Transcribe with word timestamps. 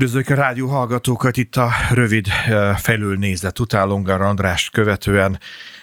Üdvözlök 0.00 0.28
a 0.28 0.34
rádió 0.34 0.68
hallgatókat 0.68 1.36
itt 1.36 1.56
a 1.56 1.70
rövid 1.90 2.26
felülnézet 2.76 3.58
után 3.58 3.88
Longar 3.88 4.20
Andrást 4.20 4.70
követően 4.70 5.38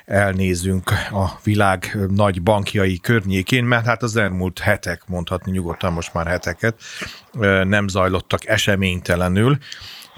elnézünk 0.06 0.92
a 1.12 1.40
világ 1.44 1.98
nagy 2.10 2.42
bankjai 2.42 3.00
környékén, 3.00 3.64
mert 3.64 3.86
hát 3.86 4.04
az 4.04 4.16
elmúlt 4.16 4.60
hetek, 4.60 5.04
mondhatni 5.08 5.52
nyugodtan 5.52 5.94
most 5.94 6.14
már 6.14 6.28
heteket, 6.28 6.76
nem 7.64 7.88
zajlottak 7.88 8.48
eseménytelenül. 8.48 9.58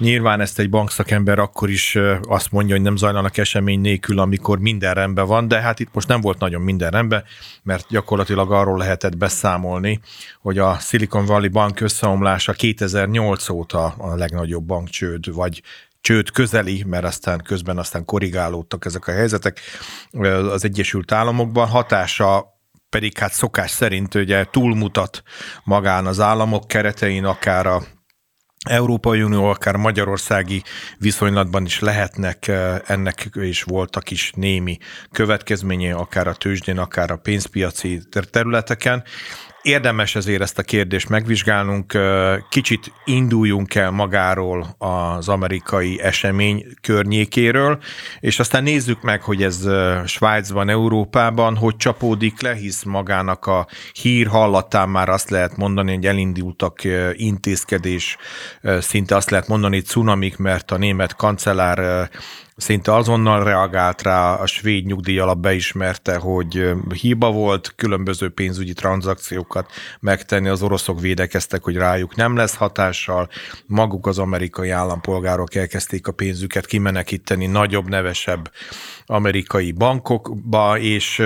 Nyilván 0.00 0.40
ezt 0.40 0.58
egy 0.58 0.70
bankszakember 0.70 1.38
akkor 1.38 1.70
is 1.70 1.98
azt 2.22 2.50
mondja, 2.50 2.74
hogy 2.74 2.84
nem 2.84 2.96
zajlanak 2.96 3.36
esemény 3.36 3.80
nélkül, 3.80 4.18
amikor 4.18 4.58
minden 4.58 4.94
rendben 4.94 5.26
van, 5.26 5.48
de 5.48 5.60
hát 5.60 5.80
itt 5.80 5.88
most 5.92 6.08
nem 6.08 6.20
volt 6.20 6.38
nagyon 6.38 6.62
minden 6.62 6.90
rendben, 6.90 7.24
mert 7.62 7.86
gyakorlatilag 7.88 8.52
arról 8.52 8.78
lehetett 8.78 9.16
beszámolni, 9.16 10.00
hogy 10.40 10.58
a 10.58 10.78
Silicon 10.78 11.24
Valley 11.24 11.50
Bank 11.50 11.80
összeomlása 11.80 12.52
2008 12.52 13.48
óta 13.48 13.84
a 13.84 14.14
legnagyobb 14.14 14.64
bankcsőd, 14.64 15.34
vagy 15.34 15.62
csőd 16.00 16.30
közeli, 16.30 16.84
mert 16.86 17.04
aztán 17.04 17.42
közben 17.42 17.78
aztán 17.78 18.04
korrigálódtak 18.04 18.84
ezek 18.84 19.06
a 19.06 19.12
helyzetek 19.12 19.60
az 20.50 20.64
Egyesült 20.64 21.12
Államokban. 21.12 21.68
Hatása 21.68 22.58
pedig 22.88 23.18
hát 23.18 23.32
szokás 23.32 23.70
szerint 23.70 24.14
ugye 24.14 24.44
túlmutat 24.44 25.22
magán 25.64 26.06
az 26.06 26.20
államok 26.20 26.66
keretein, 26.66 27.24
akár 27.24 27.66
a 27.66 27.82
Európai 28.68 29.22
Unió, 29.22 29.44
akár 29.44 29.76
magyarországi 29.76 30.62
viszonylatban 30.98 31.64
is 31.64 31.80
lehetnek 31.80 32.50
ennek, 32.86 33.28
és 33.32 33.62
voltak 33.62 34.10
is 34.10 34.32
némi 34.36 34.78
következménye, 35.12 35.94
akár 35.94 36.26
a 36.26 36.34
tőzsdén, 36.34 36.78
akár 36.78 37.10
a 37.10 37.16
pénzpiaci 37.16 38.02
területeken. 38.30 39.04
Érdemes 39.62 40.14
ezért 40.14 40.42
ezt 40.42 40.58
a 40.58 40.62
kérdést 40.62 41.08
megvizsgálnunk, 41.08 41.98
kicsit 42.48 42.92
induljunk 43.04 43.74
el 43.74 43.90
magáról 43.90 44.74
az 44.78 45.28
amerikai 45.28 46.00
esemény 46.00 46.66
környékéről, 46.80 47.78
és 48.20 48.38
aztán 48.38 48.62
nézzük 48.62 49.02
meg, 49.02 49.22
hogy 49.22 49.42
ez 49.42 49.68
Svájcban, 50.06 50.68
Európában 50.68 51.56
hogy 51.56 51.76
csapódik 51.76 52.42
le, 52.42 52.54
hisz 52.54 52.82
magának 52.82 53.46
a 53.46 53.66
hír 53.92 54.26
hallatán 54.26 54.88
már 54.88 55.08
azt 55.08 55.30
lehet 55.30 55.56
mondani, 55.56 55.94
hogy 55.94 56.06
elindultak 56.06 56.80
intézkedés, 57.12 58.16
szinte 58.78 59.16
azt 59.16 59.30
lehet 59.30 59.48
mondani, 59.48 59.80
cunamik, 59.80 60.36
mert 60.36 60.70
a 60.70 60.76
német 60.76 61.16
kancellár 61.16 62.10
szinte 62.60 62.94
azonnal 62.94 63.44
reagált 63.44 64.02
rá, 64.02 64.34
a 64.34 64.46
svéd 64.46 64.86
nyugdíjalap 64.86 65.38
beismerte, 65.38 66.16
hogy 66.16 66.70
hiba 67.00 67.30
volt 67.30 67.72
különböző 67.76 68.28
pénzügyi 68.28 68.72
tranzakciókat 68.72 69.70
megtenni, 70.00 70.48
az 70.48 70.62
oroszok 70.62 71.00
védekeztek, 71.00 71.62
hogy 71.62 71.76
rájuk 71.76 72.16
nem 72.16 72.36
lesz 72.36 72.54
hatással, 72.54 73.28
maguk 73.66 74.06
az 74.06 74.18
amerikai 74.18 74.70
állampolgárok 74.70 75.54
elkezdték 75.54 76.06
a 76.06 76.12
pénzüket 76.12 76.66
kimenekíteni 76.66 77.46
nagyobb, 77.46 77.88
nevesebb 77.88 78.50
amerikai 79.10 79.72
bankokba, 79.72 80.78
és 80.78 81.22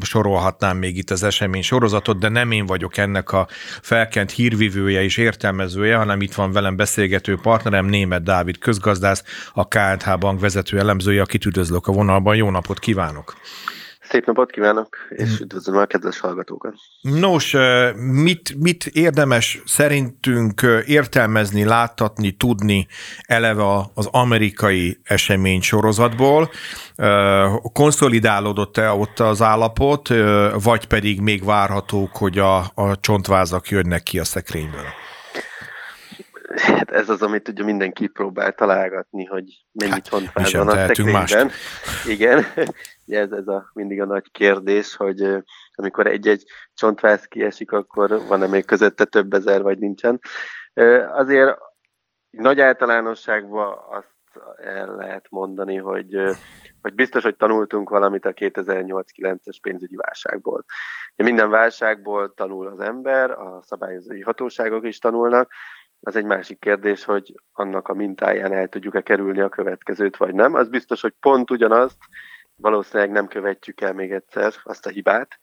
sorolhatnám 0.00 0.76
még 0.76 0.96
itt 0.96 1.10
az 1.10 1.22
esemény 1.22 1.62
sorozatot, 1.62 2.18
de 2.18 2.28
nem 2.28 2.50
én 2.50 2.66
vagyok 2.66 2.96
ennek 2.96 3.32
a 3.32 3.48
felkent 3.82 4.30
hírvivője 4.30 5.02
és 5.02 5.16
értelmezője, 5.16 5.96
hanem 5.96 6.20
itt 6.20 6.34
van 6.34 6.52
velem 6.52 6.76
beszélgető 6.76 7.38
partnerem, 7.42 7.86
német 7.86 8.22
Dávid 8.22 8.58
közgazdász, 8.58 9.24
a 9.52 9.68
KNH 9.68 10.18
bank 10.18 10.40
vezető 10.40 10.78
elemzője, 10.78 11.22
akit 11.22 11.44
üdvözlök 11.44 11.86
a 11.86 11.92
vonalban. 11.92 12.36
Jó 12.36 12.50
napot 12.50 12.78
kívánok! 12.78 13.34
Szép 14.10 14.26
napot 14.26 14.50
kívánok, 14.50 14.96
és 15.08 15.30
mm. 15.30 15.42
üdvözlöm 15.42 15.76
a 15.76 15.84
kedves 15.84 16.20
hallgatókat. 16.20 16.74
Nos, 17.00 17.56
mit, 17.96 18.54
mit 18.58 18.86
érdemes 18.86 19.62
szerintünk 19.64 20.62
értelmezni, 20.86 21.64
láttatni, 21.64 22.30
tudni 22.30 22.86
eleve 23.26 23.90
az 23.94 24.06
amerikai 24.06 25.00
esemény 25.02 25.60
sorozatból? 25.60 26.50
Konszolidálódott-e 27.72 28.90
ott 28.90 29.18
az 29.18 29.42
állapot, 29.42 30.08
vagy 30.62 30.86
pedig 30.86 31.20
még 31.20 31.44
várhatók, 31.44 32.16
hogy 32.16 32.38
a, 32.38 32.58
a 32.74 33.00
csontvázak 33.00 33.68
jönnek 33.68 34.02
ki 34.02 34.18
a 34.18 34.24
szekrényből? 34.24 34.86
Hát 36.56 36.90
ez 36.90 37.08
az, 37.08 37.22
amit 37.22 37.48
ugye 37.48 37.64
mindenki 37.64 38.06
próbál 38.06 38.52
találgatni, 38.52 39.24
hogy 39.24 39.44
mennyi 39.72 39.90
hát, 39.90 40.08
csontváz 40.08 40.52
van 40.52 40.68
a 40.68 40.74
szekrényben. 40.74 41.14
Mást. 41.14 41.46
Igen, 42.06 42.46
ez, 43.14 43.32
ez 43.32 43.48
a, 43.48 43.70
mindig 43.72 44.00
a 44.00 44.04
nagy 44.04 44.30
kérdés, 44.30 44.96
hogy 44.96 45.42
amikor 45.74 46.06
egy-egy 46.06 46.44
csontváz 46.74 47.24
kiesik, 47.24 47.72
akkor 47.72 48.26
van-e 48.28 48.46
még 48.46 48.64
közötte 48.64 49.04
több 49.04 49.32
ezer, 49.32 49.62
vagy 49.62 49.78
nincsen. 49.78 50.20
Azért 51.12 51.58
nagy 52.30 52.60
általánosságban 52.60 53.78
azt 53.90 54.18
el 54.56 54.96
lehet 54.96 55.26
mondani, 55.30 55.76
hogy, 55.76 56.22
hogy 56.82 56.94
biztos, 56.94 57.22
hogy 57.22 57.36
tanultunk 57.36 57.88
valamit 57.88 58.24
a 58.24 58.32
2008-9-es 58.32 59.56
pénzügyi 59.62 59.96
válságból. 59.96 60.64
Minden 61.16 61.50
válságból 61.50 62.34
tanul 62.34 62.66
az 62.66 62.80
ember, 62.80 63.30
a 63.30 63.60
szabályozói 63.62 64.20
hatóságok 64.20 64.86
is 64.86 64.98
tanulnak, 64.98 65.52
az 66.00 66.16
egy 66.16 66.24
másik 66.24 66.58
kérdés, 66.58 67.04
hogy 67.04 67.34
annak 67.52 67.88
a 67.88 67.94
mintáján 67.94 68.52
el 68.52 68.68
tudjuk-e 68.68 69.00
kerülni 69.00 69.40
a 69.40 69.48
következőt, 69.48 70.16
vagy 70.16 70.34
nem. 70.34 70.54
Az 70.54 70.68
biztos, 70.68 71.00
hogy 71.00 71.14
pont 71.20 71.50
ugyanazt 71.50 71.98
valószínűleg 72.60 73.10
nem 73.10 73.26
követjük 73.26 73.80
el 73.80 73.92
még 73.92 74.12
egyszer 74.12 74.52
azt 74.62 74.86
a 74.86 74.90
hibát, 74.90 75.38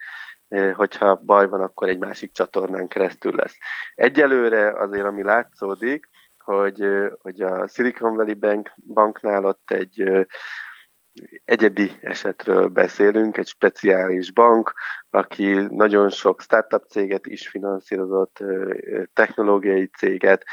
eh, 0.47 0.75
hogyha 0.75 1.16
baj 1.16 1.47
van, 1.47 1.61
akkor 1.61 1.89
egy 1.89 1.97
másik 1.97 2.31
csatornán 2.31 2.88
keresztül 2.88 3.35
lesz. 3.35 3.57
Egyelőre 3.95 4.79
azért, 4.79 5.05
ami 5.05 5.23
látszódik, 5.23 6.09
hogy, 6.38 6.81
eh, 6.81 7.09
hogy 7.22 7.41
a 7.41 7.67
Silicon 7.67 8.16
Valley 8.16 8.35
Bank, 8.35 8.73
banknál 8.94 9.45
ott 9.45 9.72
egy 9.72 10.01
eh, 10.01 10.23
egyedi 11.45 11.91
esetről 12.01 12.67
beszélünk, 12.67 13.38
egy 13.38 13.47
speciális 13.47 14.31
bank, 14.31 14.73
aki 15.09 15.53
nagyon 15.53 16.09
sok 16.09 16.41
startup 16.41 16.83
céget 16.83 17.25
is 17.25 17.47
finanszírozott, 17.47 18.44
technológiai 19.13 19.88
céget, 19.88 20.45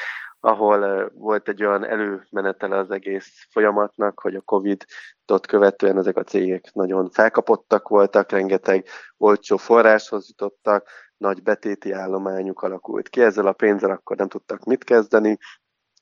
ahol 0.44 1.10
volt 1.14 1.48
egy 1.48 1.64
olyan 1.64 1.84
előmenetele 1.84 2.76
az 2.76 2.90
egész 2.90 3.46
folyamatnak, 3.50 4.20
hogy 4.20 4.34
a 4.34 4.40
Covid-ot 4.40 5.46
követően 5.46 5.98
ezek 5.98 6.16
a 6.16 6.22
cégek 6.22 6.72
nagyon 6.72 7.10
felkapottak 7.10 7.88
voltak, 7.88 8.30
rengeteg 8.30 8.86
olcsó 9.16 9.56
forráshoz 9.56 10.28
jutottak, 10.28 10.88
nagy 11.16 11.42
betéti 11.42 11.92
állományuk 11.92 12.62
alakult 12.62 13.08
ki, 13.08 13.20
ezzel 13.22 13.46
a 13.46 13.52
pénzzel 13.52 13.90
akkor 13.90 14.16
nem 14.16 14.28
tudtak 14.28 14.64
mit 14.64 14.84
kezdeni, 14.84 15.38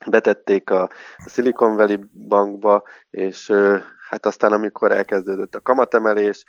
betették 0.06 0.70
a 0.70 0.91
Silicon 1.26 1.76
Valley 1.76 1.98
bankba, 2.28 2.82
és 3.10 3.52
hát 4.08 4.26
aztán 4.26 4.52
amikor 4.52 4.92
elkezdődött 4.92 5.54
a 5.54 5.60
kamatemelés, 5.60 6.44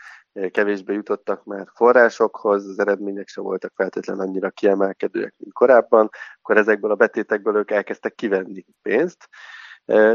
kevésbé 0.52 0.94
jutottak 0.94 1.44
már 1.44 1.68
forrásokhoz, 1.76 2.68
az 2.68 2.80
eredmények 2.80 3.28
sem 3.28 3.44
voltak 3.44 3.74
feltétlenül 3.76 4.24
annyira 4.24 4.50
kiemelkedőek, 4.50 5.34
mint 5.38 5.54
korábban, 5.54 6.10
akkor 6.42 6.58
ezekből 6.58 6.92
a 6.92 6.96
betétekből 6.96 7.56
ők 7.56 7.72
elkezdtek 7.72 8.16
kivenni 8.16 8.66
pénzt, 8.82 9.30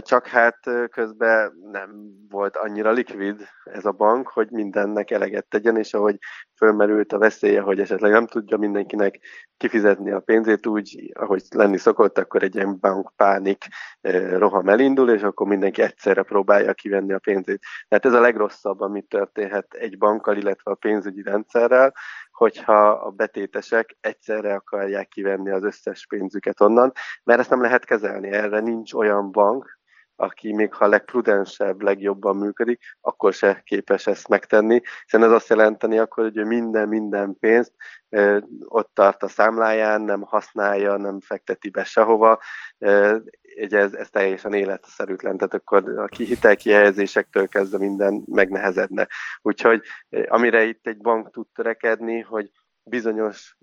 csak 0.01 0.27
hát 0.27 0.59
közben 0.91 1.53
nem 1.73 1.91
volt 2.29 2.57
annyira 2.57 2.91
likvid 2.91 3.49
ez 3.65 3.85
a 3.85 3.93
bank, 3.93 4.29
hogy 4.29 4.51
mindennek 4.51 5.11
eleget 5.11 5.47
tegyen, 5.47 5.77
és 5.77 5.95
ahogy 5.95 6.19
fölmerült 6.57 7.13
a 7.13 7.19
veszélye, 7.19 7.61
hogy 7.61 7.81
esetleg 7.81 8.11
nem 8.11 8.27
tudja 8.27 8.57
mindenkinek 8.57 9.19
kifizetni 9.57 10.11
a 10.11 10.21
pénzét 10.21 10.67
úgy, 10.67 11.13
ahogy 11.15 11.43
lenni 11.55 11.77
szokott, 11.77 12.19
akkor 12.19 12.43
egy 12.43 12.55
ilyen 12.55 12.79
bank 12.81 13.13
pánik 13.17 13.65
roham 14.31 14.69
elindul, 14.69 15.11
és 15.11 15.23
akkor 15.23 15.47
mindenki 15.47 15.83
egyszerre 15.83 16.23
próbálja 16.23 16.73
kivenni 16.73 17.13
a 17.13 17.19
pénzét. 17.19 17.63
Tehát 17.89 18.05
ez 18.05 18.13
a 18.13 18.21
legrosszabb, 18.21 18.81
ami 18.81 19.03
történhet 19.03 19.75
egy 19.75 19.99
bankkal, 19.99 20.37
illetve 20.37 20.71
a 20.71 20.75
pénzügyi 20.75 21.23
rendszerrel, 21.23 21.95
hogyha 22.39 22.89
a 22.89 23.11
betétesek 23.11 23.97
egyszerre 24.01 24.55
akarják 24.55 25.09
kivenni 25.09 25.51
az 25.51 25.63
összes 25.63 26.07
pénzüket 26.07 26.61
onnan, 26.61 26.93
mert 27.25 27.41
ezt 27.41 27.51
nem 27.51 27.63
lehet 27.63 27.85
kezelni. 27.85 28.31
Erre 28.31 28.61
nincs 28.61 28.93
olyan 28.93 29.33
bank, 29.33 29.79
aki 30.17 30.53
még 30.53 30.75
ha 30.75 30.87
legprudensebb, 30.87 31.83
legjobban 31.83 32.37
működik, 32.37 32.83
akkor 33.01 33.33
se 33.33 33.63
képes 33.65 34.07
ezt 34.07 34.29
megtenni, 34.29 34.81
hiszen 35.05 35.23
ez 35.23 35.31
azt 35.31 35.49
jelenteni 35.49 35.99
akkor, 35.99 36.25
hogy 36.25 36.47
minden, 36.47 36.89
minden 36.89 37.37
pénzt 37.41 37.73
ott 38.65 38.91
tart 38.95 39.23
a 39.23 39.29
számláján, 39.29 40.01
nem 40.01 40.23
használja, 40.23 40.97
nem 40.97 41.21
fekteti 41.21 41.71
be 41.71 41.85
sehova, 41.85 42.41
ugye 43.61 43.79
ez, 43.79 43.93
ez 43.93 44.11
teljesen 44.11 44.53
életszerűtlen, 44.53 45.37
tehát 45.37 45.55
akkor 45.55 45.99
a 45.99 46.09
hitelkihelyezésektől 46.17 47.49
kezdve 47.49 47.79
minden 47.79 48.23
megnehezedne. 48.27 49.09
Úgyhogy 49.43 49.83
amire 50.29 50.65
itt 50.65 50.87
egy 50.87 50.99
bank 50.99 51.31
tud 51.31 51.47
törekedni, 51.55 52.21
hogy 52.21 52.51
bizonyos 52.83 53.57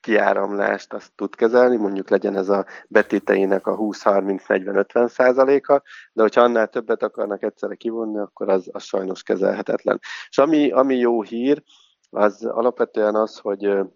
kiáramlást 0.00 0.92
azt 0.92 1.12
tud 1.14 1.34
kezelni, 1.34 1.76
mondjuk 1.76 2.08
legyen 2.08 2.36
ez 2.36 2.48
a 2.48 2.66
betéteinek 2.88 3.66
a 3.66 3.76
20-30-40-50 3.76 5.08
százaléka, 5.08 5.82
de 6.12 6.22
hogyha 6.22 6.40
annál 6.40 6.68
többet 6.68 7.02
akarnak 7.02 7.42
egyszerre 7.42 7.74
kivonni, 7.74 8.18
akkor 8.18 8.48
az, 8.48 8.68
az 8.72 8.82
sajnos 8.82 9.22
kezelhetetlen. 9.22 9.98
És 10.28 10.38
ami, 10.38 10.70
ami 10.70 10.96
jó 10.96 11.22
hír, 11.22 11.62
az 12.10 12.44
alapvetően 12.44 13.14
az, 13.14 13.38
hogy 13.38 13.90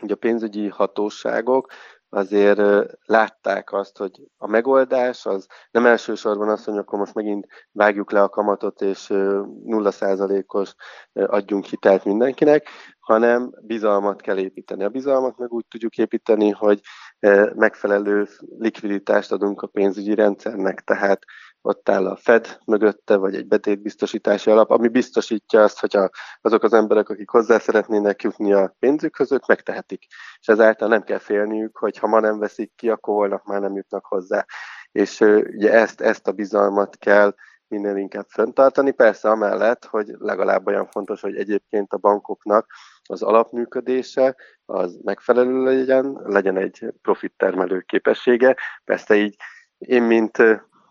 hogy 0.00 0.10
a 0.10 0.16
pénzügyi 0.16 0.68
hatóságok 0.68 1.72
azért 2.08 2.60
látták 3.04 3.72
azt, 3.72 3.98
hogy 3.98 4.10
a 4.36 4.46
megoldás 4.46 5.26
az 5.26 5.46
nem 5.70 5.86
elsősorban 5.86 6.48
az, 6.48 6.64
hogy 6.64 6.76
akkor 6.76 6.98
most 6.98 7.14
megint 7.14 7.46
vágjuk 7.72 8.10
le 8.10 8.22
a 8.22 8.28
kamatot, 8.28 8.80
és 8.80 9.06
0%-os 9.10 10.74
adjunk 11.12 11.64
hitelt 11.64 12.04
mindenkinek, 12.04 12.68
hanem 13.00 13.50
bizalmat 13.62 14.20
kell 14.20 14.38
építeni. 14.38 14.84
A 14.84 14.88
bizalmat 14.88 15.38
meg 15.38 15.52
úgy 15.52 15.66
tudjuk 15.68 15.96
építeni, 15.96 16.50
hogy 16.50 16.80
megfelelő 17.54 18.28
likviditást 18.58 19.32
adunk 19.32 19.62
a 19.62 19.66
pénzügyi 19.66 20.14
rendszernek, 20.14 20.80
tehát 20.80 21.24
ott 21.66 21.88
áll 21.88 22.06
a 22.06 22.16
Fed 22.16 22.58
mögötte, 22.66 23.16
vagy 23.16 23.34
egy 23.34 23.46
betétbiztosítási 23.46 24.50
alap, 24.50 24.70
ami 24.70 24.88
biztosítja 24.88 25.62
azt, 25.62 25.80
hogy 25.80 25.96
a, 25.96 26.10
azok 26.40 26.62
az 26.62 26.72
emberek, 26.72 27.08
akik 27.08 27.28
hozzá 27.28 27.58
szeretnének 27.58 28.22
jutni 28.22 28.52
a 28.52 28.76
pénzükhöz, 28.78 29.32
ők 29.32 29.46
megtehetik. 29.46 30.06
És 30.40 30.48
ezáltal 30.48 30.88
nem 30.88 31.02
kell 31.02 31.18
félniük, 31.18 31.76
hogy 31.76 31.98
ha 31.98 32.06
ma 32.06 32.20
nem 32.20 32.38
veszik 32.38 32.72
ki, 32.74 32.88
akkor 32.88 33.14
holnap 33.14 33.44
már 33.44 33.60
nem 33.60 33.76
jutnak 33.76 34.06
hozzá. 34.06 34.44
És 34.92 35.20
ugye 35.20 35.72
ezt, 35.72 36.00
ezt 36.00 36.28
a 36.28 36.32
bizalmat 36.32 36.96
kell 36.96 37.34
minél 37.68 37.96
inkább 37.96 38.26
föntartani. 38.28 38.90
Persze 38.90 39.30
amellett, 39.30 39.84
hogy 39.84 40.14
legalább 40.18 40.66
olyan 40.66 40.86
fontos, 40.86 41.20
hogy 41.20 41.36
egyébként 41.36 41.92
a 41.92 41.96
bankoknak 41.96 42.66
az 43.02 43.22
alapműködése 43.22 44.36
az 44.64 44.98
megfelelő 45.02 45.64
legyen, 45.64 46.20
legyen 46.24 46.56
egy 46.56 46.86
profit 47.02 47.34
termelő 47.36 47.80
képessége. 47.80 48.56
Persze 48.84 49.14
így 49.14 49.36
én, 49.78 50.02
mint 50.02 50.38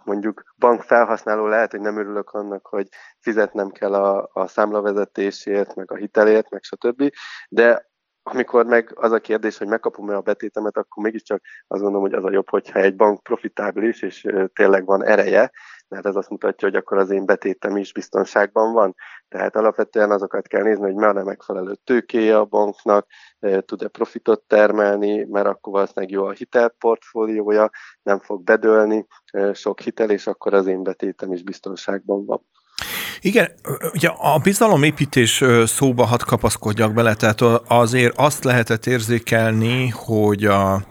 mondjuk 0.05 0.53
bank 0.57 0.81
felhasználó 0.81 1.47
lehet, 1.47 1.71
hogy 1.71 1.81
nem 1.81 1.97
örülök 1.97 2.29
annak, 2.29 2.67
hogy 2.67 2.87
fizetnem 3.19 3.69
kell 3.69 3.93
a, 3.93 4.29
a 4.33 4.47
számlavezetésért, 4.47 5.75
meg 5.75 5.91
a 5.91 5.95
hitelért, 5.95 6.49
meg 6.49 6.63
stb. 6.63 7.11
De 7.49 7.93
amikor 8.27 8.65
meg 8.65 8.91
az 8.95 9.11
a 9.11 9.19
kérdés, 9.19 9.57
hogy 9.57 9.67
megkapom-e 9.67 10.15
a 10.15 10.21
betétemet, 10.21 10.77
akkor 10.77 11.03
mégiscsak 11.03 11.41
azt 11.67 11.81
gondolom, 11.81 12.09
hogy 12.09 12.13
az 12.13 12.23
a 12.23 12.31
jobb, 12.31 12.49
hogyha 12.49 12.79
egy 12.79 12.95
bank 12.95 13.23
profitábilis, 13.23 14.01
és 14.01 14.27
tényleg 14.53 14.85
van 14.85 15.03
ereje, 15.03 15.51
mert 15.95 16.07
ez 16.07 16.15
azt 16.15 16.29
mutatja, 16.29 16.67
hogy 16.67 16.77
akkor 16.77 16.97
az 16.97 17.09
én 17.09 17.25
betétem 17.25 17.77
is 17.77 17.93
biztonságban 17.93 18.73
van. 18.73 18.95
Tehát 19.27 19.55
alapvetően 19.55 20.11
azokat 20.11 20.47
kell 20.47 20.63
nézni, 20.63 20.91
hogy 20.91 21.03
a 21.03 21.23
megfelelő 21.23 21.75
tőkéje 21.83 22.37
a 22.37 22.45
banknak, 22.45 23.07
tud-e 23.65 23.87
profitot 23.87 24.41
termelni, 24.47 25.25
mert 25.29 25.47
akkor 25.47 25.73
valószínűleg 25.73 26.11
jó 26.11 26.25
a 26.25 26.31
hitelportfóliója, 26.31 27.69
nem 28.01 28.19
fog 28.19 28.43
bedőlni 28.43 29.05
sok 29.53 29.79
hitel, 29.79 30.09
és 30.09 30.27
akkor 30.27 30.53
az 30.53 30.67
én 30.67 30.83
betétem 30.83 31.31
is 31.31 31.43
biztonságban 31.43 32.25
van. 32.25 32.45
Igen, 33.21 33.51
ugye 33.93 34.07
a 34.07 34.39
bizalomépítés 34.43 35.43
szóba 35.65 36.05
hat 36.05 36.23
kapaszkodjak 36.23 36.93
bele, 36.93 37.15
tehát 37.15 37.41
azért 37.67 38.17
azt 38.17 38.43
lehetett 38.43 38.85
érzékelni, 38.85 39.89
hogy 39.89 40.45
a, 40.45 40.85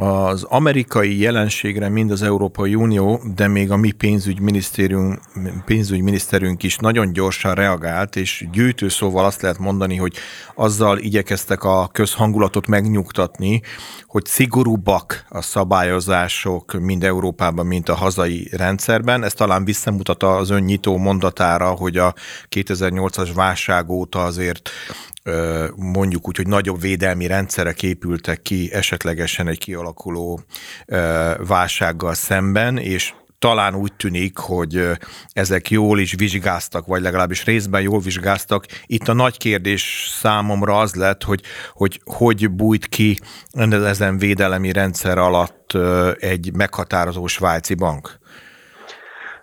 az 0.00 0.42
amerikai 0.42 1.20
jelenségre 1.20 1.88
mind 1.88 2.10
az 2.10 2.22
Európai 2.22 2.74
Unió, 2.74 3.20
de 3.34 3.48
még 3.48 3.70
a 3.70 3.76
mi 3.76 3.90
pénzügyminisztérium, 3.90 5.18
pénzügyminiszterünk 5.64 6.62
is 6.62 6.76
nagyon 6.76 7.12
gyorsan 7.12 7.54
reagált, 7.54 8.16
és 8.16 8.46
gyűjtő 8.52 8.88
szóval 8.88 9.24
azt 9.24 9.42
lehet 9.42 9.58
mondani, 9.58 9.96
hogy 9.96 10.16
azzal 10.54 10.98
igyekeztek 10.98 11.64
a 11.64 11.88
közhangulatot 11.92 12.66
megnyugtatni, 12.66 13.62
hogy 14.06 14.24
szigorúbbak 14.26 15.24
a 15.28 15.42
szabályozások 15.42 16.72
mind 16.80 17.04
Európában, 17.04 17.66
mint 17.66 17.88
a 17.88 17.94
hazai 17.94 18.48
rendszerben. 18.52 19.24
Ez 19.24 19.34
talán 19.34 19.64
visszamutat 19.64 20.22
az 20.22 20.50
önnyitó 20.50 20.96
mondatára, 20.96 21.70
hogy 21.70 21.96
a 21.96 22.14
2008-as 22.48 23.30
válság 23.34 23.90
óta 23.90 24.24
azért 24.24 24.70
mondjuk 25.76 26.28
úgy, 26.28 26.36
hogy 26.36 26.46
nagyobb 26.46 26.80
védelmi 26.80 27.26
rendszerek 27.26 27.82
épültek 27.82 28.42
ki 28.42 28.72
esetlegesen 28.72 29.48
egy 29.48 29.58
kialakuló 29.58 30.40
válsággal 31.38 32.14
szemben, 32.14 32.78
és 32.78 33.12
talán 33.40 33.74
úgy 33.74 33.92
tűnik, 33.92 34.38
hogy 34.38 34.88
ezek 35.32 35.70
jól 35.70 36.00
is 36.00 36.14
vizsgáztak, 36.14 36.86
vagy 36.86 37.02
legalábbis 37.02 37.44
részben 37.44 37.82
jól 37.82 38.00
vizsgáztak. 38.00 38.66
Itt 38.86 39.08
a 39.08 39.12
nagy 39.12 39.36
kérdés 39.36 40.12
számomra 40.20 40.78
az 40.78 40.94
lett, 40.94 41.22
hogy 41.22 41.42
hogy, 41.72 42.00
hogy 42.04 42.50
bújt 42.50 42.86
ki 42.86 43.18
ezen 43.70 44.18
védelemi 44.18 44.72
rendszer 44.72 45.18
alatt 45.18 45.72
egy 46.18 46.52
meghatározó 46.54 47.26
svájci 47.26 47.74
bank. 47.74 48.19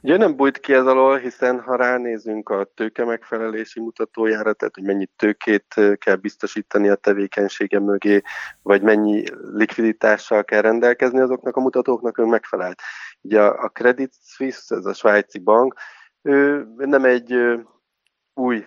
Ugye 0.08 0.18
nem 0.18 0.36
bújt 0.36 0.58
ki 0.58 0.74
ez 0.74 0.86
alól, 0.86 1.18
hiszen 1.18 1.62
ha 1.62 1.76
ránézünk 1.76 2.50
a 2.50 2.64
tőke 2.76 3.06
megfelelési 3.06 3.80
mutatójára, 3.80 4.54
tehát 4.54 4.76
hogy 4.76 4.84
mennyi 4.84 5.06
tőkét 5.16 5.76
kell 5.98 6.16
biztosítani 6.16 6.90
a 6.90 6.96
tevékenysége 6.96 7.80
mögé, 7.80 8.22
vagy 8.62 8.82
mennyi 8.82 9.24
likviditással 9.54 10.44
kell 10.44 10.62
rendelkezni 10.62 11.20
azoknak 11.20 11.56
a 11.56 11.62
mutatóknak, 11.62 12.18
ő 12.18 12.26
megfelelt. 12.26 12.82
Ugye 13.22 13.42
a 13.42 13.70
Credit 13.70 14.14
Suisse, 14.24 14.76
ez 14.76 14.86
a 14.86 14.94
svájci 14.94 15.40
bank, 15.40 15.76
ő 16.22 16.68
nem 16.76 17.06
egy 17.06 17.36
új 18.34 18.66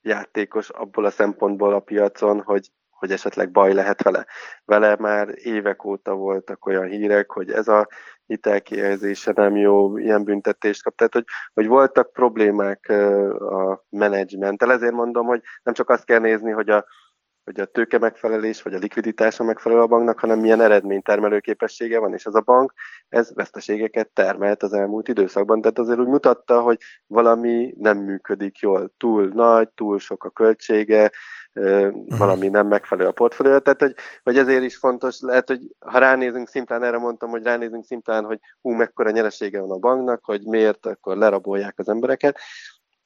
játékos 0.00 0.68
abból 0.68 1.04
a 1.04 1.10
szempontból 1.10 1.74
a 1.74 1.80
piacon, 1.80 2.42
hogy 2.42 2.70
hogy 3.04 3.12
esetleg 3.12 3.50
baj 3.50 3.72
lehet 3.72 4.02
vele. 4.02 4.26
Vele 4.64 4.96
már 4.98 5.28
évek 5.34 5.84
óta 5.84 6.14
voltak 6.14 6.66
olyan 6.66 6.86
hírek, 6.86 7.30
hogy 7.30 7.50
ez 7.50 7.68
a 7.68 7.88
hitelkihelyezése 8.26 9.32
nem 9.34 9.56
jó, 9.56 9.98
ilyen 9.98 10.24
büntetést 10.24 10.82
kap. 10.82 10.94
Tehát, 10.94 11.12
hogy, 11.12 11.24
hogy 11.54 11.66
voltak 11.66 12.12
problémák 12.12 12.88
a 13.38 13.84
menedzsmenttel. 13.90 14.72
Ezért 14.72 14.92
mondom, 14.92 15.26
hogy 15.26 15.42
nem 15.62 15.74
csak 15.74 15.90
azt 15.90 16.04
kell 16.04 16.18
nézni, 16.18 16.50
hogy 16.50 16.68
a, 16.68 16.84
hogy 17.44 17.60
a 17.60 17.64
tőke 17.64 17.98
megfelelés, 17.98 18.62
vagy 18.62 18.74
a 18.74 18.78
likviditása 18.78 19.44
megfelel 19.44 19.80
a 19.80 19.86
banknak, 19.86 20.18
hanem 20.18 20.38
milyen 20.38 20.60
eredménytermelő 20.60 21.40
képessége 21.40 21.98
van, 21.98 22.12
és 22.14 22.24
ez 22.24 22.34
a 22.34 22.40
bank, 22.40 22.72
ez 23.08 23.34
veszteségeket 23.34 24.08
termelt 24.08 24.62
az 24.62 24.72
elmúlt 24.72 25.08
időszakban, 25.08 25.60
tehát 25.60 25.78
azért 25.78 25.98
úgy 25.98 26.06
mutatta, 26.06 26.60
hogy 26.60 26.78
valami 27.06 27.74
nem 27.78 27.98
működik 27.98 28.58
jól, 28.58 28.92
túl 28.96 29.30
nagy, 29.34 29.68
túl 29.68 29.98
sok 29.98 30.24
a 30.24 30.30
költsége, 30.30 31.10
uh-huh. 31.54 32.18
valami 32.18 32.48
nem 32.48 32.66
megfelelő 32.66 33.08
a 33.08 33.12
portfólió. 33.12 33.58
Tehát, 33.58 33.80
hogy, 33.80 33.94
hogy 34.22 34.38
ezért 34.38 34.62
is 34.62 34.76
fontos, 34.76 35.20
lehet, 35.20 35.48
hogy 35.48 35.60
ha 35.78 35.98
ránézünk 35.98 36.48
szimplán, 36.48 36.82
erre 36.82 36.98
mondtam, 36.98 37.30
hogy 37.30 37.42
ránézünk 37.42 37.84
szimplán, 37.84 38.24
hogy 38.24 38.38
hú, 38.60 38.70
mekkora 38.70 39.10
nyeresége 39.10 39.60
van 39.60 39.70
a 39.70 39.78
banknak, 39.78 40.24
hogy 40.24 40.42
miért 40.44 40.86
akkor 40.86 41.16
lerabolják 41.16 41.78
az 41.78 41.88
embereket, 41.88 42.38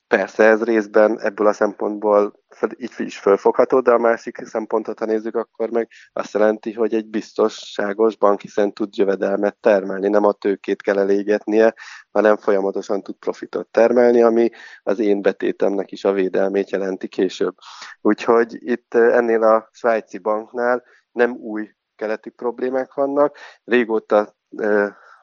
Persze 0.09 0.45
ez 0.45 0.63
részben 0.63 1.21
ebből 1.21 1.47
a 1.47 1.53
szempontból 1.53 2.41
így 2.77 2.93
is 2.97 3.19
fölfogható, 3.19 3.81
de 3.81 3.91
a 3.91 3.99
másik 3.99 4.37
szempontot, 4.45 4.99
ha 4.99 5.05
nézzük, 5.05 5.35
akkor 5.35 5.71
meg 5.71 5.89
azt 6.13 6.33
jelenti, 6.33 6.73
hogy 6.73 6.95
egy 6.95 7.07
biztosságos 7.07 8.17
bank 8.17 8.41
hiszen 8.41 8.73
tud 8.73 8.97
jövedelmet 8.97 9.57
termelni, 9.61 10.09
nem 10.09 10.25
a 10.25 10.33
tőkét 10.33 10.83
kell 10.83 10.99
elégetnie, 10.99 11.75
hanem 12.11 12.37
folyamatosan 12.37 13.03
tud 13.03 13.15
profitot 13.15 13.69
termelni, 13.69 14.23
ami 14.23 14.51
az 14.83 14.99
én 14.99 15.23
betétemnek 15.23 15.93
is 15.93 16.05
a 16.05 16.13
védelmét 16.13 16.71
jelenti 16.71 17.09
később. 17.09 17.55
Úgyhogy 18.01 18.57
itt 18.61 18.95
ennél 18.95 19.43
a 19.43 19.69
svájci 19.73 20.19
banknál 20.19 20.83
nem 21.13 21.31
új 21.31 21.71
keleti 21.97 22.31
problémák 22.31 22.95
vannak, 22.95 23.37
régóta 23.65 24.37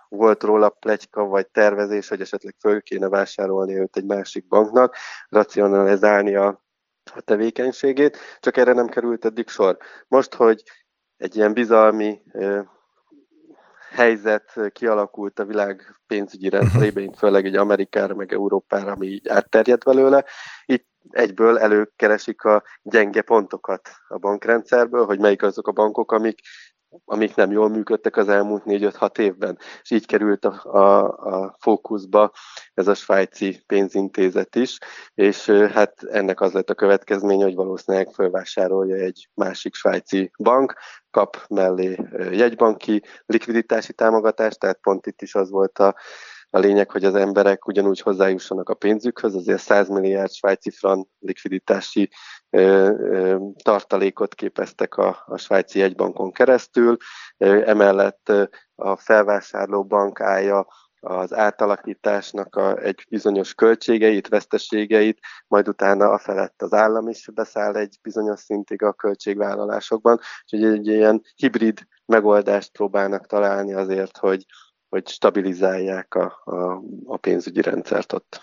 volt 0.10 0.44
róla 0.44 0.70
plegyka 0.70 1.24
vagy 1.24 1.48
tervezés, 1.48 2.08
hogy 2.08 2.22
esetleg 2.22 2.56
föl 2.60 2.82
kéne 2.82 3.10
vásárolni 3.10 3.80
őt 3.80 3.98
egy 3.98 4.06
másik 4.06 4.48
banknak, 4.48 4.96
racionalizálni 5.30 6.36
a, 6.36 6.64
a 7.16 7.22
tevékenységét, 7.22 8.18
csak 8.40 8.58
erre 8.58 8.74
nem 8.74 8.88
került 8.88 9.26
eddig 9.26 9.48
sor. 9.48 9.78
Most, 10.08 10.34
hogy 10.34 10.64
egy 11.18 11.36
ilyen 11.36 11.54
bizalmi 11.54 12.22
helyzet 13.96 14.72
kialakult 14.72 15.40
a 15.40 15.46
világ 15.46 15.96
pénzügyi 16.08 16.50
rendszerében, 16.50 17.14
főleg 17.14 17.46
egy 17.46 17.56
Amerikára, 17.56 18.16
meg 18.16 18.34
Európára, 18.34 18.92
ami 18.92 19.08
így 19.08 19.28
átterjedt 19.28 19.84
belőle, 19.84 20.26
itt 20.66 20.88
egyből 21.10 21.58
előkeresik 21.58 22.44
a 22.44 22.64
gyenge 22.82 23.22
pontokat 23.22 23.90
a 24.08 24.18
bankrendszerből, 24.18 25.06
hogy 25.06 25.20
melyik 25.20 25.44
azok 25.44 25.68
a 25.68 25.72
bankok, 25.72 26.12
amik 26.12 26.40
amik 27.06 27.36
nem 27.36 27.52
jól 27.52 27.70
működtek 27.70 28.18
az 28.18 28.30
elmúlt 28.30 28.64
4-5-6 28.66 29.18
évben. 29.18 29.58
És 29.82 29.92
így 29.92 30.06
került 30.06 30.46
a, 30.46 30.62
a, 30.64 31.04
a 31.44 31.56
fókuszba 31.60 32.32
ez 32.74 32.88
a 32.88 32.94
svájci 32.94 33.64
pénzintézet 33.68 34.56
is, 34.56 34.78
és 35.14 35.50
hát 35.50 36.04
ennek 36.04 36.42
az 36.42 36.52
lett 36.52 36.70
a 36.70 36.74
következménye, 36.76 37.44
hogy 37.44 37.56
valószínűleg 37.56 38.10
felvásárolja 38.14 38.96
egy 38.96 39.30
másik 39.34 39.76
svájci 39.76 40.32
bank, 40.38 40.74
kap 41.12 41.46
mellé 41.50 41.98
jegybanki 42.32 43.04
likviditási 43.26 43.94
támogatást, 43.94 44.60
tehát 44.60 44.80
pont 44.82 45.08
itt 45.08 45.22
is 45.22 45.36
az 45.36 45.50
volt 45.50 45.80
a 45.80 45.96
a 46.56 46.60
lényeg, 46.60 46.92
hogy 46.92 47.04
az 47.04 47.16
emberek 47.16 47.68
ugyanúgy 47.68 48.00
hozzájussanak 48.00 48.70
a 48.70 48.74
pénzükhöz, 48.74 49.36
azért 49.36 49.62
100 49.62 49.90
milliárd 49.90 50.32
svájci 50.32 50.70
frank 50.70 51.08
likviditási 51.20 52.10
ö, 52.50 52.60
ö, 52.60 53.38
tartalékot 53.64 54.36
képeztek 54.36 54.98
a, 54.98 55.24
a 55.26 55.38
svájci 55.38 55.82
egybankon 55.82 56.32
keresztül. 56.32 56.98
Ö, 57.38 57.70
emellett 57.70 58.32
a 58.76 58.96
felvásárló 58.96 59.84
bank 59.84 60.20
állja 60.20 60.68
az 61.00 61.34
átalakításnak 61.34 62.56
a, 62.56 62.78
egy 62.78 63.06
bizonyos 63.10 63.54
költségeit, 63.54 64.28
veszteségeit, 64.28 65.20
majd 65.48 65.68
utána 65.68 66.10
a 66.10 66.18
felett 66.18 66.62
az 66.62 66.74
állam 66.74 67.08
is 67.08 67.28
beszáll 67.34 67.76
egy 67.76 67.98
bizonyos 68.02 68.40
szintig 68.40 68.84
a 68.84 68.94
költségvállalásokban, 68.94 70.20
úgyhogy 70.44 70.74
egy 70.74 70.88
ilyen 70.88 71.22
hibrid 71.36 71.88
megoldást 72.06 72.72
próbálnak 72.72 73.28
találni 73.28 73.74
azért, 73.74 74.18
hogy, 74.18 74.46
hogy 74.96 75.08
stabilizálják 75.08 76.16
a, 76.16 76.42
a, 76.46 76.82
a 77.06 77.18
pénzügyi 77.18 77.62
rendszert 77.62 78.14
ott. 78.14 78.42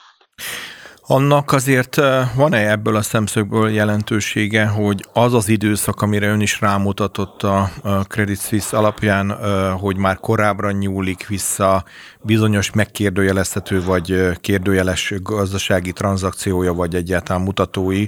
Annak 1.07 1.53
azért 1.53 1.97
van-e 2.37 2.71
ebből 2.71 2.97
a 2.97 3.03
szemszögből 3.03 3.71
jelentősége, 3.71 4.67
hogy 4.67 5.05
az 5.13 5.35
az 5.35 5.49
időszak, 5.49 6.03
amire 6.03 6.29
ön 6.29 6.41
is 6.41 6.61
rámutatott 6.61 7.43
a 7.43 7.71
Credit 8.09 8.41
Suisse 8.41 8.77
alapján, 8.77 9.31
hogy 9.79 9.97
már 9.97 10.17
korábbra 10.17 10.71
nyúlik 10.71 11.27
vissza 11.27 11.85
bizonyos 12.21 12.73
megkérdőjelezhető 12.73 13.83
vagy 13.85 14.39
kérdőjeles 14.41 15.15
gazdasági 15.23 15.93
tranzakciója, 15.93 16.73
vagy 16.73 16.95
egyáltalán 16.95 17.43
mutatói, 17.43 18.07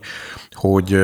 hogy 0.51 0.99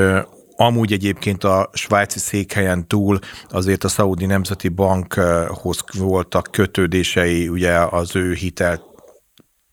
Amúgy 0.63 0.93
egyébként 0.93 1.45
a 1.45 1.71
svájci 1.73 2.19
székhelyen 2.19 2.89
túl 2.89 3.19
azért 3.49 3.85
a 3.85 3.89
Szaudi 3.89 4.27
Nemzeti 4.27 4.69
Bankhoz 4.69 5.85
voltak 5.99 6.49
kötődései, 6.51 7.49
ugye 7.49 7.73
az 7.73 8.17
ő 8.17 8.33
hitel 8.33 8.81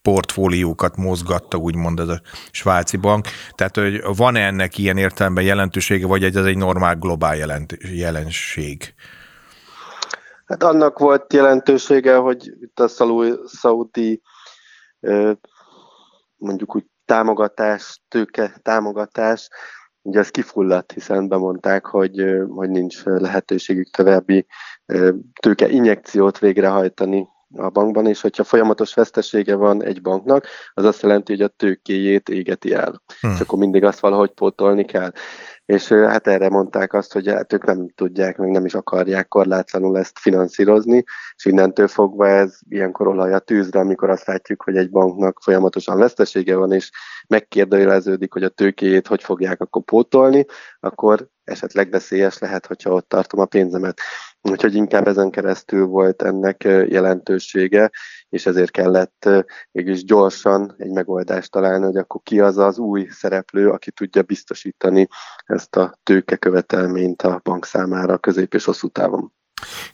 portfóliókat 0.01 0.95
mozgatta, 0.95 1.57
úgymond 1.57 1.99
ez 1.99 2.07
a 2.07 2.21
svájci 2.51 2.97
bank. 2.97 3.27
Tehát, 3.55 3.75
hogy 3.75 4.01
van-e 4.15 4.45
ennek 4.45 4.77
ilyen 4.77 4.97
értelemben 4.97 5.43
jelentősége, 5.43 6.07
vagy 6.07 6.23
ez 6.23 6.45
egy 6.45 6.57
normál 6.57 6.95
globál 6.95 7.35
jelent, 7.35 7.77
jelenség? 7.79 8.93
Hát 10.45 10.63
annak 10.63 10.99
volt 10.99 11.33
jelentősége, 11.33 12.15
hogy 12.15 12.53
itt 12.61 12.79
a 12.79 12.87
szaudi 13.45 14.21
mondjuk 16.37 16.75
úgy 16.75 16.85
támogatás, 17.05 18.01
tőke 18.07 18.59
támogatás, 18.63 19.49
ugye 20.07 20.19
ez 20.19 20.29
kifulladt, 20.29 20.91
hiszen 20.91 21.27
bemondták, 21.27 21.85
hogy, 21.85 22.25
hogy 22.49 22.69
nincs 22.69 23.03
lehetőségük 23.03 23.89
további 23.89 24.45
tőke 25.41 25.69
injekciót 25.69 26.39
végrehajtani 26.39 27.27
a 27.55 27.69
bankban, 27.69 28.07
és 28.07 28.21
hogyha 28.21 28.43
folyamatos 28.43 28.93
vesztesége 28.93 29.55
van 29.55 29.83
egy 29.83 30.01
banknak, 30.01 30.47
az 30.73 30.83
azt 30.83 31.01
jelenti, 31.01 31.31
hogy 31.31 31.41
a 31.41 31.47
tőkéjét 31.47 32.29
égeti 32.29 32.73
el. 32.73 33.01
Hmm. 33.19 33.31
És 33.31 33.39
akkor 33.39 33.59
mindig 33.59 33.83
azt 33.83 33.99
valahogy 33.99 34.31
pótolni 34.31 34.85
kell. 34.85 35.11
És 35.65 35.87
hát 35.87 36.27
erre 36.27 36.49
mondták 36.49 36.93
azt, 36.93 37.13
hogy 37.13 37.27
hát 37.27 37.53
ők 37.53 37.65
nem 37.65 37.89
tudják, 37.95 38.37
meg 38.37 38.49
nem 38.49 38.65
is 38.65 38.73
akarják 38.73 39.27
korlátlanul 39.27 39.97
ezt 39.97 40.19
finanszírozni, 40.19 41.03
és 41.35 41.45
innentől 41.45 41.87
fogva 41.87 42.27
ez 42.27 42.59
ilyenkor 42.69 43.07
olaj 43.07 43.33
a 43.33 43.39
tűzre, 43.39 43.79
amikor 43.79 44.09
azt 44.09 44.27
látjuk, 44.27 44.63
hogy 44.63 44.77
egy 44.77 44.89
banknak 44.89 45.39
folyamatosan 45.41 45.97
vesztesége 45.97 46.55
van, 46.55 46.71
és 46.71 46.91
megkérdőjeleződik, 47.27 48.33
hogy 48.33 48.43
a 48.43 48.49
tőkéjét 48.49 49.07
hogy 49.07 49.23
fogják 49.23 49.61
akkor 49.61 49.83
pótolni, 49.83 50.45
akkor 50.79 51.29
esetleg 51.47 51.89
veszélyes 51.89 52.37
lehet, 52.37 52.65
hogyha 52.65 52.91
ott 52.91 53.09
tartom 53.09 53.39
a 53.39 53.45
pénzemet. 53.45 53.99
Úgyhogy 54.41 54.75
inkább 54.75 55.07
ezen 55.07 55.29
keresztül 55.29 55.85
volt 55.85 56.21
ennek 56.21 56.63
jelentősége, 56.63 57.91
és 58.29 58.45
ezért 58.45 58.71
kellett 58.71 59.29
mégis 59.71 60.03
gyorsan 60.03 60.75
egy 60.77 60.91
megoldást 60.91 61.51
találni, 61.51 61.85
hogy 61.85 61.97
akkor 61.97 62.21
ki 62.23 62.39
az 62.39 62.57
az 62.57 62.77
új 62.77 63.07
szereplő, 63.09 63.69
aki 63.69 63.91
tudja 63.91 64.21
biztosítani 64.21 65.07
ezt 65.45 65.75
a 65.75 65.99
tőkekövetelményt 66.03 67.21
a 67.21 67.39
bank 67.43 67.65
számára 67.65 68.17
közép 68.17 68.53
és 68.53 68.65
hosszú 68.65 68.87
távon. 68.87 69.33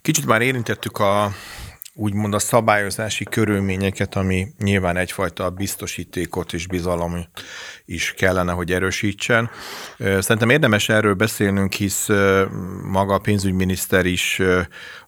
Kicsit 0.01 0.25
már 0.25 0.41
érintettük 0.41 0.97
a 0.97 1.29
úgymond 1.95 2.33
a 2.33 2.39
szabályozási 2.39 3.23
körülményeket, 3.23 4.15
ami 4.15 4.47
nyilván 4.59 4.97
egyfajta 4.97 5.49
biztosítékot 5.49 6.53
és 6.53 6.67
bizalom 6.67 7.25
is 7.85 8.13
kellene, 8.17 8.51
hogy 8.51 8.71
erősítsen. 8.71 9.49
Szerintem 9.97 10.49
érdemes 10.49 10.89
erről 10.89 11.13
beszélnünk, 11.13 11.73
hisz 11.73 12.07
maga 12.83 13.13
a 13.13 13.19
pénzügyminiszter 13.19 14.05
is 14.05 14.41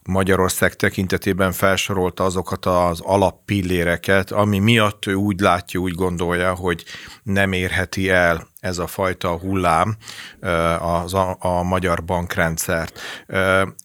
Magyarország 0.06 0.74
tekintetében 0.74 1.52
felsorolta 1.52 2.24
azokat 2.24 2.66
az 2.66 3.00
alappilléreket, 3.00 4.30
ami 4.30 4.58
miatt 4.58 5.06
ő 5.06 5.14
úgy 5.14 5.40
látja, 5.40 5.80
úgy 5.80 5.94
gondolja, 5.94 6.54
hogy 6.54 6.84
nem 7.22 7.52
érheti 7.52 8.10
el 8.10 8.46
ez 8.60 8.78
a 8.78 8.86
fajta 8.86 9.38
hullám 9.38 9.96
az 10.80 11.14
a, 11.14 11.36
a 11.40 11.62
magyar 11.62 12.04
bankrendszert. 12.04 13.00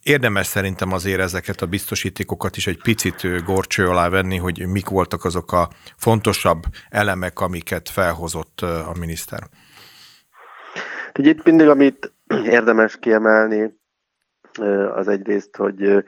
Érdemes 0.03 0.45
szerintem 0.45 0.91
azért 0.91 1.19
ezeket 1.19 1.61
a 1.61 1.65
biztosítékokat 1.65 2.57
is 2.57 2.67
egy 2.67 2.81
picit 2.81 3.43
gorcső 3.45 3.87
alá 3.87 4.09
venni, 4.09 4.37
hogy 4.37 4.67
mik 4.67 4.89
voltak 4.89 5.25
azok 5.25 5.51
a 5.51 5.69
fontosabb 5.97 6.63
elemek, 6.89 7.39
amiket 7.39 7.89
felhozott 7.89 8.61
a 8.61 8.93
miniszter. 8.99 9.39
Itt 11.13 11.43
mindig, 11.43 11.67
amit 11.67 12.13
érdemes 12.43 12.97
kiemelni, 12.99 13.79
az 14.95 15.07
egyrészt, 15.07 15.55
hogy 15.55 16.03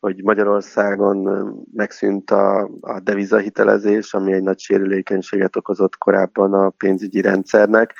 hogy 0.00 0.22
Magyarországon 0.22 1.48
megszűnt 1.72 2.30
a, 2.30 2.70
a 2.80 3.00
devizahitelezés, 3.00 4.14
ami 4.14 4.32
egy 4.32 4.42
nagy 4.42 4.58
sérülékenységet 4.58 5.56
okozott 5.56 5.96
korábban 5.96 6.52
a 6.52 6.70
pénzügyi 6.70 7.20
rendszernek. 7.20 7.94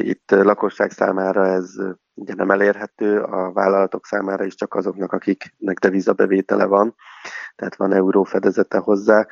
Itt 0.00 0.30
lakosság 0.30 0.90
számára 0.90 1.46
ez 1.46 1.74
ugye 2.14 2.34
nem 2.34 2.50
elérhető, 2.50 3.20
a 3.20 3.52
vállalatok 3.52 4.06
számára 4.06 4.44
is 4.44 4.54
csak 4.54 4.74
azoknak, 4.74 5.12
akiknek 5.12 5.78
devizabevétele 5.78 6.64
van, 6.64 6.94
tehát 7.56 7.76
van 7.76 7.92
euró 7.92 8.22
fedezete 8.22 8.78
hozzá, 8.78 9.26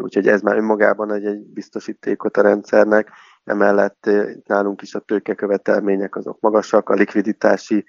úgyhogy 0.00 0.28
ez 0.28 0.40
már 0.40 0.56
önmagában 0.56 1.12
egy, 1.12 1.24
egy 1.24 1.46
biztosítékot 1.46 2.36
a 2.36 2.42
rendszernek. 2.42 3.10
Emellett 3.44 4.10
nálunk 4.44 4.82
is 4.82 4.94
a 4.94 5.00
tőkekövetelmények 5.00 6.16
azok 6.16 6.40
magasak, 6.40 6.88
a 6.88 6.94
likviditási 6.94 7.84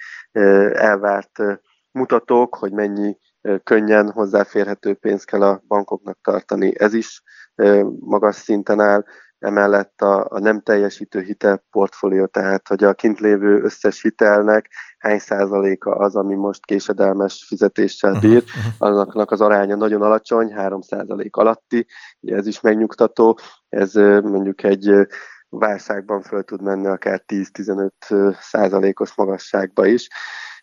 elvárt 0.74 1.39
mutatók, 1.91 2.56
hogy 2.56 2.72
mennyi 2.72 3.18
könnyen 3.63 4.12
hozzáférhető 4.12 4.94
pénzt 4.94 5.25
kell 5.25 5.41
a 5.41 5.62
bankoknak 5.68 6.18
tartani, 6.22 6.79
ez 6.79 6.94
is 6.94 7.24
magas 8.00 8.36
szinten 8.36 8.79
áll, 8.79 9.03
emellett 9.39 10.01
a, 10.01 10.27
a 10.29 10.39
nem 10.39 10.62
teljesítő 10.62 11.22
hitelportfólió, 11.22 12.25
tehát 12.25 12.68
hogy 12.68 12.84
a 12.84 12.94
kint 12.94 13.20
lévő 13.20 13.62
összes 13.62 14.01
hitelnek 14.01 14.70
hány 14.98 15.20
százaléka 15.20 15.96
az, 15.96 16.15
ami 16.15 16.36
most 16.36 16.65
késedelmes 16.65 17.46
fizetéssel 17.48 18.12
mhm, 18.12 18.20
bír, 18.20 18.44
mhm. 18.44 18.68
annak 18.77 19.32
az 19.32 19.41
aránya 19.41 19.75
nagyon 19.75 20.01
alacsony, 20.01 20.53
3 20.53 20.82
százalék 20.82 21.36
alatti, 21.36 21.88
ez 22.22 22.48
is 22.48 22.62
megnyugtató, 22.62 23.39
ez 23.70 23.94
mondjuk 24.24 24.63
egy 24.63 25.08
válságban 25.50 26.22
föl 26.22 26.44
tud 26.44 26.62
menni 26.62 26.88
akár 26.88 27.24
10-15 27.27 28.36
százalékos 28.39 29.15
magasságba 29.15 29.86
is. 29.86 30.08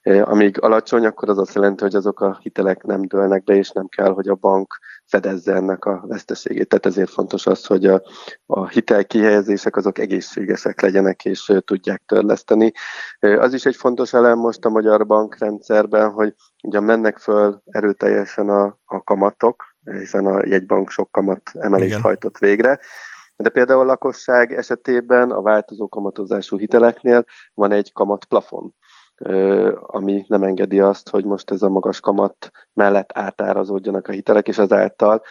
Amíg 0.03 0.61
alacsony, 0.61 1.07
akkor 1.07 1.29
az 1.29 1.39
azt 1.39 1.55
jelenti, 1.55 1.83
hogy 1.83 1.95
azok 1.95 2.21
a 2.21 2.39
hitelek 2.41 2.83
nem 2.83 3.03
dőlnek 3.03 3.45
be, 3.45 3.55
és 3.55 3.71
nem 3.71 3.87
kell, 3.87 4.13
hogy 4.13 4.29
a 4.29 4.35
bank 4.35 4.79
fedezze 5.05 5.55
ennek 5.55 5.85
a 5.85 6.05
veszteségét. 6.07 6.69
Tehát 6.69 6.87
ezért 6.87 7.11
fontos 7.11 7.47
az, 7.47 7.67
hogy 7.67 7.87
a, 7.87 8.03
a 8.47 8.69
hitelkihelyezések 8.69 9.77
azok 9.77 9.99
egészségesek 9.99 10.81
legyenek, 10.81 11.25
és 11.25 11.53
tudják 11.65 12.03
törleszteni. 12.07 12.73
Az 13.19 13.55
is 13.55 13.67
egy 13.67 13.77
fontos 13.77 14.13
elem 14.13 14.39
most 14.39 14.65
a 14.65 14.69
magyar 14.69 15.07
bankrendszerben, 15.07 16.11
hogy 16.11 16.35
ugye 16.63 16.81
mennek 16.81 17.19
föl 17.19 17.63
erőteljesen 17.65 18.49
a, 18.49 18.79
a 18.85 19.03
kamatok, 19.03 19.65
hiszen 19.85 20.27
a 20.27 20.47
jegybank 20.47 20.91
sok 20.91 21.11
kamat 21.11 21.51
emelést 21.53 21.91
Igen. 21.91 22.03
hajtott 22.03 22.39
végre, 22.39 22.81
de 23.37 23.49
például 23.49 23.81
a 23.81 23.85
lakosság 23.85 24.53
esetében 24.53 25.31
a 25.31 25.43
változó 25.43 25.89
kamatozású 25.89 26.59
hiteleknél 26.59 27.25
van 27.55 27.73
egy 27.73 27.93
kamatplafon 27.93 28.75
ami 29.81 30.25
nem 30.29 30.43
engedi 30.43 30.81
azt, 30.81 31.09
hogy 31.09 31.25
most 31.25 31.51
ez 31.51 31.63
a 31.63 31.69
magas 31.69 32.01
kamat 32.01 32.51
mellett 32.73 33.11
átárazódjanak 33.15 34.09
a 34.09 34.13
hitelek, 34.13 34.49
és 34.49 34.59
azáltal 34.59 35.23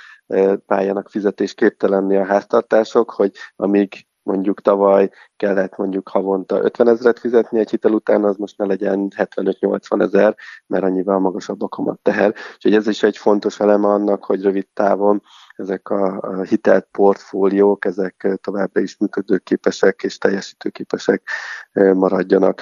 pályának 0.65 1.09
fizetésképtelenni 1.09 2.17
a 2.17 2.25
háztartások, 2.25 3.11
hogy 3.11 3.31
amíg 3.55 4.05
mondjuk 4.23 4.61
tavaly 4.61 5.09
kellett 5.37 5.77
mondjuk 5.77 6.09
havonta 6.09 6.61
50 6.61 6.87
ezeret 6.87 7.19
fizetni 7.19 7.59
egy 7.59 7.69
hitel 7.69 7.91
után, 7.91 8.23
az 8.23 8.37
most 8.37 8.57
ne 8.57 8.65
legyen 8.65 9.07
75-80 9.15 10.01
ezer, 10.01 10.35
mert 10.67 10.83
annyival 10.83 11.19
magasabb 11.19 11.61
a 11.61 11.67
kamat 11.67 11.99
teher. 11.99 12.33
Úgyhogy 12.53 12.73
ez 12.73 12.87
is 12.87 13.03
egy 13.03 13.17
fontos 13.17 13.59
eleme 13.59 13.87
annak, 13.87 14.25
hogy 14.25 14.41
rövid 14.41 14.67
távon 14.73 15.21
ezek 15.55 15.89
a 15.89 16.41
hitelt 16.43 16.87
portfóliók, 16.91 17.85
ezek 17.85 18.37
továbbra 18.41 18.81
is 18.81 18.97
működőképesek 18.97 20.03
és 20.03 20.17
teljesítőképesek 20.17 21.29
maradjanak. 21.73 22.61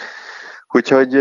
Úgyhogy, 0.69 1.15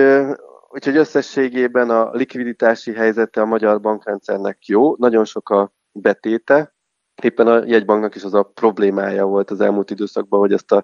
úgyhogy 0.69 0.97
összességében 0.97 1.91
a 1.91 2.11
likviditási 2.11 2.93
helyzete 2.93 3.41
a 3.41 3.47
magyar 3.47 3.81
bankrendszernek 3.81 4.67
jó, 4.67 4.97
nagyon 4.97 5.25
sok 5.25 5.51
a 5.51 5.73
betéte, 5.93 6.75
éppen 7.23 7.47
a 7.47 7.65
jegybanknak 7.65 8.15
is 8.15 8.25
az 8.25 8.35
a 8.35 8.43
problémája 8.43 9.25
volt 9.25 9.51
az 9.51 9.61
elmúlt 9.61 9.91
időszakban, 9.91 10.41
hogy 10.41 10.53
ezt 10.53 10.73
a 10.73 10.83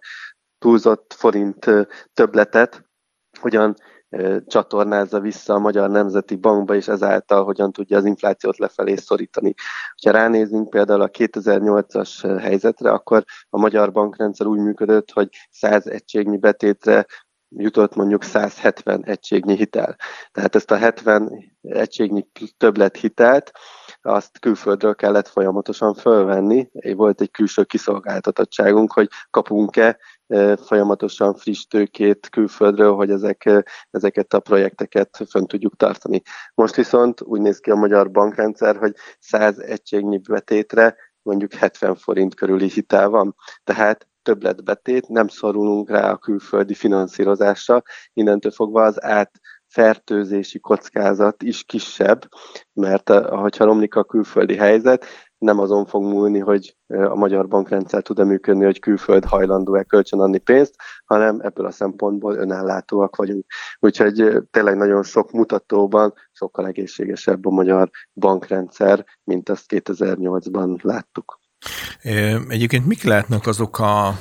túlzott 0.59 1.13
forint 1.13 1.67
többletet 2.15 2.85
hogyan 3.41 3.75
csatornázza 4.47 5.21
vissza 5.21 5.55
a 5.55 5.59
Magyar 5.59 5.91
Nemzeti 5.91 6.37
Bankba, 6.37 6.75
és 6.75 6.89
ezáltal 6.89 7.45
hogyan 7.45 7.73
tudja 7.73 7.97
az 7.97 8.05
inflációt 8.05 8.59
lefelé 8.59 8.97
szorítani. 8.97 9.55
Ha 10.03 10.11
ránézünk 10.11 10.71
például 10.71 11.01
a 11.01 11.09
2008-as 11.09 12.39
helyzetre, 12.41 12.91
akkor 12.91 13.25
a 13.51 13.59
magyar 13.59 13.93
bankrendszer 13.93 14.47
úgy 14.47 14.59
működött, 14.59 15.11
hogy 15.11 15.29
100 15.51 15.87
egységnyi 15.87 16.37
betétre 16.37 17.07
jutott 17.57 17.95
mondjuk 17.95 18.23
170 18.23 19.05
egységnyi 19.05 19.57
hitel. 19.57 19.97
Tehát 20.33 20.55
ezt 20.55 20.71
a 20.71 20.77
70 20.77 21.53
egységnyi 21.63 22.29
többlet 22.57 22.97
hitelt, 22.97 23.51
azt 24.03 24.39
külföldről 24.39 24.95
kellett 24.95 25.29
folyamatosan 25.29 25.95
fölvenni. 25.95 26.71
Volt 26.95 27.21
egy 27.21 27.31
külső 27.31 27.65
kiszolgáltatottságunk, 27.65 28.93
hogy 28.93 29.09
kapunk-e 29.31 29.99
folyamatosan 30.67 31.35
friss 31.35 31.65
tőkét 31.65 32.29
külföldről, 32.29 32.95
hogy 32.95 33.11
ezek, 33.11 33.65
ezeket 33.91 34.35
a 34.35 34.41
projekteket 34.41 35.21
fönn 35.31 35.47
tudjuk 35.47 35.77
tartani. 35.77 36.23
Most 36.55 36.75
viszont 36.75 37.23
úgy 37.23 37.41
néz 37.41 37.59
ki 37.59 37.71
a 37.71 37.75
magyar 37.75 38.11
bankrendszer, 38.11 38.77
hogy 38.77 38.95
100 39.19 39.59
egységnyi 39.59 40.19
betétre 40.19 40.97
mondjuk 41.23 41.53
70 41.53 41.95
forint 41.97 42.35
körüli 42.35 42.69
hitel 42.69 43.09
van. 43.09 43.35
Tehát 43.65 44.07
többletbetét, 44.23 45.09
nem 45.09 45.29
szorulunk 45.29 45.91
rá 45.91 46.11
a 46.11 46.17
külföldi 46.17 46.75
finanszírozásra, 46.75 47.83
innentől 48.13 48.53
fogva 48.53 48.83
az 48.83 49.03
át 49.03 49.31
fertőzési 49.67 50.59
kockázat 50.59 51.43
is 51.43 51.65
kisebb, 51.65 52.29
mert 52.73 53.09
ha 53.09 53.49
romlik 53.59 53.95
a 53.95 54.05
külföldi 54.05 54.57
helyzet, 54.57 55.07
nem 55.39 55.59
azon 55.59 55.87
fog 55.87 56.03
múlni, 56.03 56.39
hogy 56.39 56.77
a 56.87 57.15
magyar 57.15 57.49
bankrendszer 57.49 58.03
tud-e 58.03 58.25
működni, 58.25 58.65
hogy 58.65 58.79
külföld 58.79 59.25
hajlandó-e 59.25 59.83
kölcsön 59.83 60.21
adni 60.21 60.39
pénzt, 60.39 60.75
hanem 61.05 61.41
ebből 61.41 61.67
a 61.67 61.71
szempontból 61.71 62.37
önellátóak 62.37 63.17
vagyunk. 63.17 63.45
Úgyhogy 63.79 64.43
tényleg 64.51 64.77
nagyon 64.77 65.03
sok 65.03 65.31
mutatóban 65.31 66.15
sokkal 66.33 66.67
egészségesebb 66.67 67.47
a 67.47 67.51
magyar 67.51 67.91
bankrendszer, 68.15 69.05
mint 69.25 69.49
azt 69.49 69.65
2008-ban 69.69 70.83
láttuk. 70.83 71.41
Egyébként 72.49 72.87
mik 72.87 73.03
lehetnek 73.03 73.47
azok 73.47 73.79
a 73.79 74.15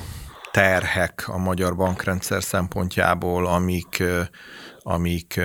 terhek 0.50 1.24
a 1.26 1.38
magyar 1.38 1.76
bankrendszer 1.76 2.42
szempontjából, 2.42 3.46
amik 3.46 4.02
amik 4.82 5.40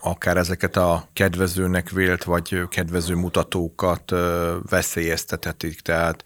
akár 0.00 0.36
ezeket 0.36 0.76
a 0.76 1.08
kedvezőnek 1.12 1.90
vélt, 1.90 2.24
vagy 2.24 2.62
kedvező 2.68 3.14
mutatókat 3.14 4.12
veszélyeztethetik. 4.70 5.80
Tehát 5.80 6.22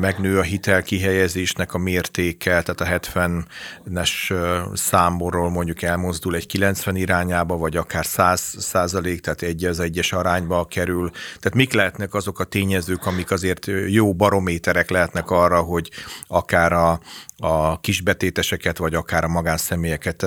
megnő 0.00 0.38
a 0.38 0.42
hitelkihelyezésnek 0.42 1.74
a 1.74 1.78
mértéke, 1.78 2.62
tehát 2.62 2.80
a 2.80 3.10
70-es 3.10 4.34
számborról 4.74 5.50
mondjuk 5.50 5.82
elmozdul 5.82 6.34
egy 6.34 6.46
90 6.46 6.96
irányába, 6.96 7.56
vagy 7.56 7.76
akár 7.76 8.06
100 8.06 8.54
százalék, 8.58 9.20
tehát 9.20 9.42
egy 9.42 9.64
az 9.64 9.80
egyes 9.80 10.12
arányba 10.12 10.64
kerül. 10.64 11.10
Tehát 11.10 11.54
mik 11.54 11.72
lehetnek 11.72 12.14
azok 12.14 12.40
a 12.40 12.44
tényezők, 12.44 13.06
amik 13.06 13.30
azért 13.30 13.66
jó 13.86 14.14
barométerek 14.14 14.90
lehetnek 14.90 15.30
arra, 15.30 15.60
hogy 15.60 15.90
akár 16.26 16.72
a, 16.72 17.00
a 17.36 17.80
kisbetéteseket, 17.80 18.78
vagy 18.78 18.94
akár 18.94 19.24
a 19.24 19.28
magánszemélyeket 19.28 20.26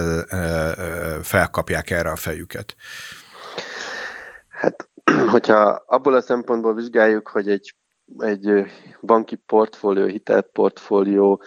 felkapják 1.21 1.89
erre 1.89 2.09
a 2.09 2.15
fejüket? 2.15 2.75
Hát, 4.49 4.89
hogyha 5.33 5.83
abból 5.85 6.13
a 6.13 6.21
szempontból 6.21 6.73
vizsgáljuk, 6.73 7.27
hogy 7.27 7.49
egy, 7.49 7.75
egy 8.17 8.65
banki 9.01 9.35
portfólió, 9.35 10.05
hitelportfólió 10.05 11.41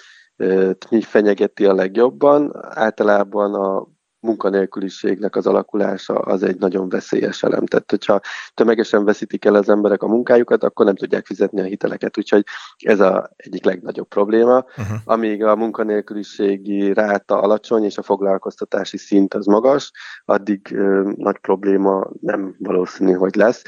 mi 0.90 1.02
fenyegeti 1.02 1.64
a 1.64 1.74
legjobban, 1.74 2.52
általában 2.62 3.54
a 3.54 3.86
munkanélküliségnek 4.28 5.36
az 5.36 5.46
alakulása 5.46 6.14
az 6.14 6.42
egy 6.42 6.58
nagyon 6.58 6.88
veszélyes 6.88 7.42
elem. 7.42 7.66
Tehát, 7.66 7.90
hogyha 7.90 8.20
tömegesen 8.54 9.04
veszítik 9.04 9.44
el 9.44 9.54
az 9.54 9.68
emberek 9.68 10.02
a 10.02 10.06
munkájukat, 10.06 10.64
akkor 10.64 10.84
nem 10.86 10.94
tudják 10.94 11.26
fizetni 11.26 11.60
a 11.60 11.64
hiteleket. 11.64 12.18
Úgyhogy 12.18 12.44
ez 12.76 13.00
a 13.00 13.30
egyik 13.36 13.64
legnagyobb 13.64 14.08
probléma. 14.08 14.56
Uh-huh. 14.56 14.96
Amíg 15.04 15.44
a 15.44 15.56
munkanélküliségi 15.56 16.92
ráta 16.92 17.40
alacsony 17.40 17.84
és 17.84 17.98
a 17.98 18.02
foglalkoztatási 18.02 18.96
szint 18.96 19.34
az 19.34 19.46
magas, 19.46 19.90
addig 20.24 20.72
ö, 20.72 21.10
nagy 21.16 21.38
probléma 21.38 22.06
nem 22.20 22.54
valószínű, 22.58 23.12
hogy 23.12 23.34
lesz. 23.34 23.62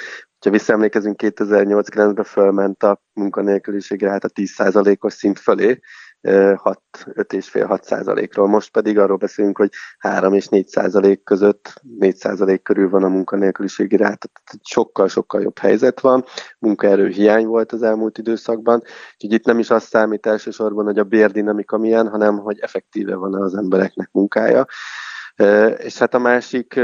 Ha 0.45 0.51
visszaemlékezünk, 0.51 1.21
2008-9-ben 1.23 2.25
fölment 2.25 2.83
a 2.83 3.03
munkanélküliség 3.13 4.03
ráta 4.03 4.29
10%-os 4.35 5.13
szint 5.13 5.39
fölé, 5.39 5.81
5,5-6 6.23 7.83
százalékról. 7.83 8.49
Most 8.49 8.71
pedig 8.71 8.99
arról 8.99 9.17
beszélünk, 9.17 9.57
hogy 9.57 9.71
3 9.99 10.33
és 10.35 10.47
4 10.47 10.69
százalék 10.69 11.23
között 11.23 11.81
4 11.99 12.17
százalék 12.17 12.63
körül 12.63 12.91
van 12.91 13.03
a 13.03 13.09
munkanélküliségi 13.09 13.97
ráta. 13.97 14.29
Sokkal-sokkal 14.63 15.43
jobb 15.43 15.59
helyzet 15.59 16.01
van. 16.01 16.25
Munkaerő 16.59 17.09
hiány 17.09 17.47
volt 17.47 17.73
az 17.73 17.83
elmúlt 17.83 18.19
időszakban. 18.19 18.83
Úgyhogy 19.15 19.33
itt 19.33 19.45
nem 19.45 19.59
is 19.59 19.71
azt 19.71 19.89
számít 19.89 20.27
elsősorban, 20.27 20.85
hogy 20.85 20.99
a 20.99 21.05
bérdinamika 21.05 21.79
milyen, 21.79 22.09
hanem 22.09 22.39
hogy 22.39 22.59
effektíve 22.59 23.15
van 23.15 23.35
az 23.35 23.55
embereknek 23.55 24.09
munkája. 24.13 24.67
És 25.77 25.99
hát 25.99 26.15
a 26.15 26.19
másik 26.19 26.81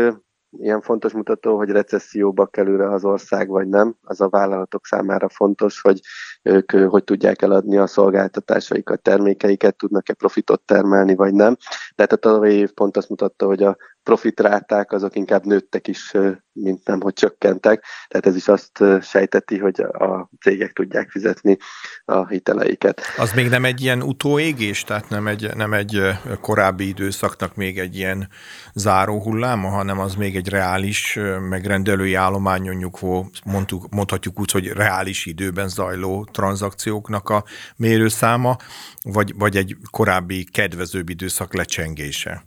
ilyen 0.58 0.80
fontos 0.80 1.12
mutató, 1.12 1.56
hogy 1.56 1.70
recesszióba 1.70 2.46
kerül 2.46 2.82
az 2.82 3.04
ország, 3.04 3.48
vagy 3.48 3.68
nem. 3.68 3.94
Az 4.02 4.20
a 4.20 4.28
vállalatok 4.28 4.86
számára 4.86 5.28
fontos, 5.28 5.80
hogy 5.80 6.00
ők 6.42 6.70
hogy 6.70 7.04
tudják 7.04 7.42
eladni 7.42 7.76
a 7.76 7.86
szolgáltatásaikat, 7.86 9.02
termékeiket, 9.02 9.76
tudnak-e 9.76 10.14
profitot 10.14 10.62
termelni, 10.62 11.14
vagy 11.14 11.34
nem. 11.34 11.56
Tehát 11.94 12.12
a 12.12 12.16
tavalyi 12.16 12.56
év 12.56 12.72
pont 12.72 12.96
azt 12.96 13.08
mutatta, 13.08 13.46
hogy 13.46 13.62
a 13.62 13.76
profitráták 14.06 14.92
azok 14.92 15.16
inkább 15.16 15.44
nőttek 15.44 15.88
is, 15.88 16.12
mint 16.52 16.86
nem, 16.86 17.00
hogy 17.00 17.12
csökkentek. 17.12 17.84
Tehát 18.08 18.26
ez 18.26 18.36
is 18.36 18.48
azt 18.48 18.84
sejteti, 19.02 19.58
hogy 19.58 19.80
a 19.80 20.30
cégek 20.40 20.72
tudják 20.72 21.10
fizetni 21.10 21.56
a 22.04 22.26
hiteleiket. 22.26 23.00
Az 23.16 23.32
még 23.32 23.48
nem 23.48 23.64
egy 23.64 23.80
ilyen 23.80 24.02
utóégés, 24.02 24.84
tehát 24.84 25.08
nem 25.08 25.26
egy, 25.26 25.50
nem 25.54 25.72
egy 25.72 26.00
korábbi 26.40 26.88
időszaknak 26.88 27.54
még 27.54 27.78
egy 27.78 27.96
ilyen 27.96 28.28
záró 28.74 29.22
hulláma, 29.22 29.68
hanem 29.68 29.98
az 29.98 30.14
még 30.14 30.36
egy 30.36 30.48
reális 30.48 31.18
megrendelői 31.48 32.14
állományon 32.14 32.74
nyugvó, 32.74 33.30
mondtuk, 33.44 33.88
mondhatjuk 33.90 34.40
úgy, 34.40 34.50
hogy 34.50 34.66
reális 34.66 35.26
időben 35.26 35.68
zajló 35.68 36.28
tranzakcióknak 36.32 37.28
a 37.28 37.44
mérőszáma, 37.76 38.56
vagy, 39.02 39.34
vagy 39.36 39.56
egy 39.56 39.76
korábbi 39.90 40.44
kedvezőbb 40.44 41.08
időszak 41.08 41.54
lecsengése. 41.54 42.44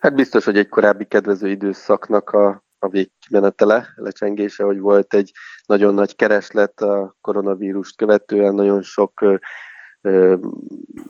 Hát 0.00 0.14
biztos, 0.14 0.44
hogy 0.44 0.58
egy 0.58 0.68
korábbi 0.68 1.04
kedvező 1.04 1.48
időszaknak 1.48 2.30
a, 2.30 2.64
a 2.78 2.88
végkimenetele, 2.88 3.88
lecsengése, 3.94 4.64
hogy 4.64 4.78
volt 4.78 5.14
egy 5.14 5.32
nagyon 5.66 5.94
nagy 5.94 6.16
kereslet 6.16 6.80
a 6.80 7.16
koronavírust 7.20 7.96
követően, 7.96 8.54
nagyon 8.54 8.82
sok 8.82 9.20
ö, 9.20 9.34
ö, 10.00 10.36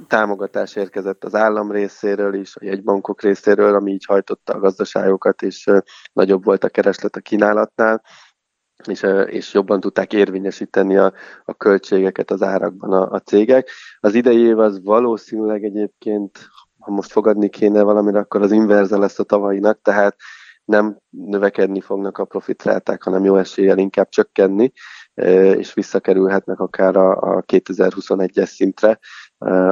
támogatás 0.07 0.76
érkezett 0.76 1.24
az 1.24 1.35
állam 1.35 1.70
részéről 1.70 2.35
is, 2.35 2.57
a 2.57 2.64
jegybankok 2.64 3.22
részéről, 3.22 3.74
ami 3.74 3.92
így 3.92 4.05
hajtotta 4.05 4.53
a 4.53 4.59
gazdaságokat, 4.59 5.42
és 5.42 5.66
ö, 5.66 5.79
nagyobb 6.12 6.44
volt 6.44 6.64
a 6.64 6.68
kereslet 6.68 7.16
a 7.16 7.20
kínálatnál 7.20 8.03
és, 8.87 9.07
és 9.26 9.55
jobban 9.55 9.81
tudták 9.81 10.12
érvényesíteni 10.12 10.96
a, 10.96 11.12
a 11.44 11.55
költségeket 11.55 12.31
az 12.31 12.42
árakban 12.42 12.92
a, 12.92 13.11
a 13.11 13.18
cégek. 13.18 13.70
Az 14.00 14.14
idei 14.14 14.40
év 14.40 14.59
az 14.59 14.83
valószínűleg 14.83 15.64
egyébként, 15.64 16.38
ha 16.81 16.90
most 16.93 17.11
fogadni 17.11 17.49
kéne 17.49 17.83
valamire, 17.83 18.19
akkor 18.19 18.43
az 18.43 18.53
inverze 18.53 18.97
lesz 18.97 19.19
a 19.19 19.25
tavalyinak, 19.25 19.81
tehát 19.83 20.16
nem 20.64 20.99
növekedni 21.11 21.81
fognak 21.81 22.19
a 22.19 22.25
profitráták, 22.25 23.03
hanem 23.03 23.25
jó 23.25 23.37
eséllyel 23.37 23.79
inkább 23.79 24.09
csökkenni, 24.09 24.73
és 25.57 25.75
visszakerülhetnek 25.75 26.61
akár 26.61 26.97
a, 26.97 27.11
a 27.11 27.43
2021-es 27.43 28.47
szintre, 28.47 28.99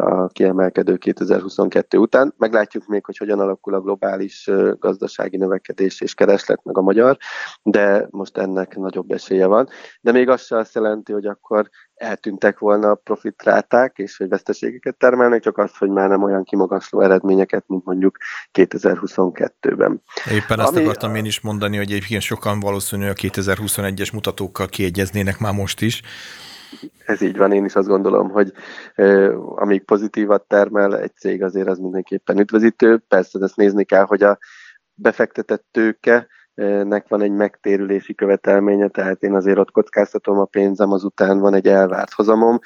a 0.00 0.26
kiemelkedő 0.26 0.96
2022 0.96 1.98
után. 1.98 2.34
Meglátjuk 2.36 2.86
még, 2.86 3.04
hogy 3.04 3.16
hogyan 3.16 3.40
alakul 3.40 3.74
a 3.74 3.80
globális 3.80 4.50
gazdasági 4.78 5.36
növekedés 5.36 6.00
és 6.00 6.14
kereslet 6.14 6.64
meg 6.64 6.78
a 6.78 6.82
magyar, 6.82 7.16
de 7.62 8.06
most 8.10 8.36
ennek 8.36 8.76
nagyobb 8.76 9.10
esélye 9.10 9.46
van. 9.46 9.68
De 10.00 10.12
még 10.12 10.28
az 10.28 10.42
se 10.42 10.56
azt 10.56 10.74
jelenti, 10.74 11.12
hogy 11.12 11.26
akkor 11.26 11.68
eltűntek 11.94 12.58
volna 12.58 12.90
a 12.90 12.94
profitráták, 12.94 13.96
és 13.96 14.16
hogy 14.16 14.28
veszteségeket 14.28 14.96
termelnek, 14.96 15.42
csak 15.42 15.58
az, 15.58 15.76
hogy 15.76 15.88
már 15.90 16.08
nem 16.08 16.22
olyan 16.22 16.44
kimagasló 16.44 17.00
eredményeket, 17.00 17.64
mint 17.66 17.84
mondjuk 17.84 18.16
2022-ben. 18.58 20.02
Éppen 20.30 20.58
azt 20.58 20.76
Ami, 20.76 20.84
akartam 20.84 21.14
én 21.14 21.24
is 21.24 21.40
mondani, 21.40 21.76
hogy 21.76 21.90
egyébként 21.90 22.22
sokan 22.22 22.60
valószínű 22.60 23.08
a 23.08 23.12
2021-es 23.12 24.12
mutatókkal 24.12 24.66
kiegyeznének 24.66 25.38
már 25.38 25.52
most 25.52 25.80
is. 25.80 26.02
Ez 27.06 27.20
így 27.20 27.36
van, 27.36 27.52
én 27.52 27.64
is 27.64 27.74
azt 27.74 27.88
gondolom, 27.88 28.30
hogy 28.30 28.52
euh, 28.94 29.60
amíg 29.62 29.84
pozitívat 29.84 30.42
termel 30.42 30.98
egy 30.98 31.16
cég, 31.16 31.42
azért 31.42 31.68
az 31.68 31.78
mindenképpen 31.78 32.38
üdvözítő. 32.38 33.02
Persze 33.08 33.38
ezt 33.42 33.56
nézni 33.56 33.84
kell, 33.84 34.04
hogy 34.04 34.22
a 34.22 34.38
befektetett 34.94 35.64
tőke 35.70 36.26
nek 36.84 37.08
van 37.08 37.22
egy 37.22 37.30
megtérülési 37.30 38.14
követelménye, 38.14 38.88
tehát 38.88 39.22
én 39.22 39.34
azért 39.34 39.58
ott 39.58 39.70
kockáztatom 39.70 40.38
a 40.38 40.44
pénzem, 40.44 40.92
azután 40.92 41.38
van 41.38 41.54
egy 41.54 41.66
elvárt 41.66 42.12
hozamom, 42.12 42.58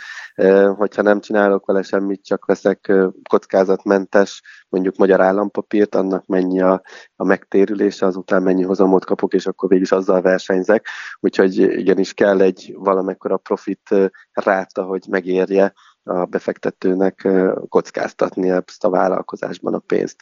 hogyha 0.76 1.02
nem 1.02 1.20
csinálok 1.20 1.66
vele 1.66 1.82
semmit, 1.82 2.24
csak 2.24 2.44
veszek 2.44 2.92
kockázatmentes, 3.28 4.42
mondjuk 4.68 4.96
magyar 4.96 5.20
állampapírt, 5.20 5.94
annak 5.94 6.26
mennyi 6.26 6.60
a, 6.60 6.82
a 7.16 7.24
megtérülése, 7.24 8.06
azután 8.06 8.42
mennyi 8.42 8.62
hozamot 8.62 9.04
kapok, 9.04 9.34
és 9.34 9.46
akkor 9.46 9.68
végig 9.68 9.84
is 9.84 9.92
azzal 9.92 10.20
versenyzek. 10.20 10.86
Úgyhogy 11.20 11.58
igenis 11.58 12.14
kell 12.14 12.40
egy 12.40 12.74
valamekkora 12.78 13.36
profit 13.36 14.10
ráta, 14.32 14.82
hogy 14.82 15.06
megérje 15.10 15.72
a 16.02 16.24
befektetőnek 16.24 17.28
kockáztatni 17.68 18.50
ezt 18.50 18.84
a 18.84 18.90
vállalkozásban 18.90 19.74
a 19.74 19.78
pénzt. 19.78 20.16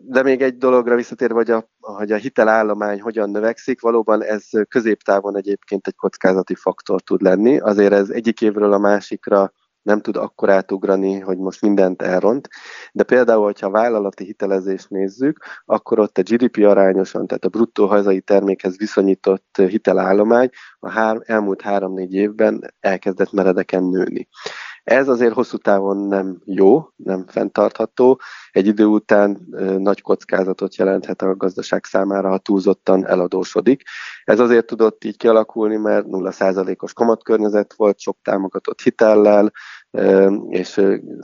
De 0.00 0.22
még 0.22 0.42
egy 0.42 0.56
dologra 0.56 0.94
visszatérve, 0.94 1.34
hogy 1.34 1.50
a, 1.50 1.68
hogy 1.80 2.12
a 2.12 2.16
hitelállomány 2.16 3.00
hogyan 3.00 3.30
növekszik, 3.30 3.80
valóban 3.80 4.22
ez 4.22 4.48
középtávon 4.68 5.36
egyébként 5.36 5.86
egy 5.86 5.96
kockázati 5.96 6.54
faktor 6.54 7.00
tud 7.00 7.22
lenni. 7.22 7.58
Azért 7.58 7.92
ez 7.92 8.10
egyik 8.10 8.40
évről 8.40 8.72
a 8.72 8.78
másikra 8.78 9.52
nem 9.82 10.00
tud 10.00 10.16
akkor 10.16 10.50
átugrani, 10.50 11.18
hogy 11.18 11.38
most 11.38 11.60
mindent 11.60 12.02
elront, 12.02 12.48
de 12.92 13.02
például, 13.02 13.44
hogyha 13.44 13.70
vállalati 13.70 14.24
hitelezést 14.24 14.90
nézzük, 14.90 15.44
akkor 15.64 15.98
ott 15.98 16.18
a 16.18 16.22
GDP 16.22 16.56
arányosan, 16.56 17.26
tehát 17.26 17.44
a 17.44 17.48
bruttó 17.48 17.86
hazai 17.86 18.20
termékhez 18.20 18.78
viszonyított 18.78 19.56
hitelállomány 19.56 20.50
a 20.78 20.90
hár, 20.90 21.20
elmúlt 21.24 21.60
három-négy 21.60 22.14
évben 22.14 22.74
elkezdett 22.80 23.32
meredeken 23.32 23.84
nőni. 23.84 24.28
Ez 24.82 25.08
azért 25.08 25.32
hosszú 25.32 25.56
távon 25.56 25.96
nem 25.96 26.40
jó, 26.44 26.88
nem 26.96 27.26
fenntartható. 27.26 28.20
Egy 28.50 28.66
idő 28.66 28.84
után 28.84 29.46
nagy 29.78 30.00
kockázatot 30.00 30.76
jelenthet 30.76 31.22
a 31.22 31.36
gazdaság 31.36 31.84
számára, 31.84 32.28
ha 32.28 32.38
túlzottan 32.38 33.06
eladósodik. 33.06 33.82
Ez 34.24 34.40
azért 34.40 34.66
tudott 34.66 35.04
így 35.04 35.16
kialakulni, 35.16 35.76
mert 35.76 36.06
0%-os 36.08 36.92
kamatkörnyezet 36.92 37.74
volt, 37.76 37.98
sok 38.00 38.18
támogatott 38.22 38.80
hitellel, 38.80 39.52
és 40.48 40.80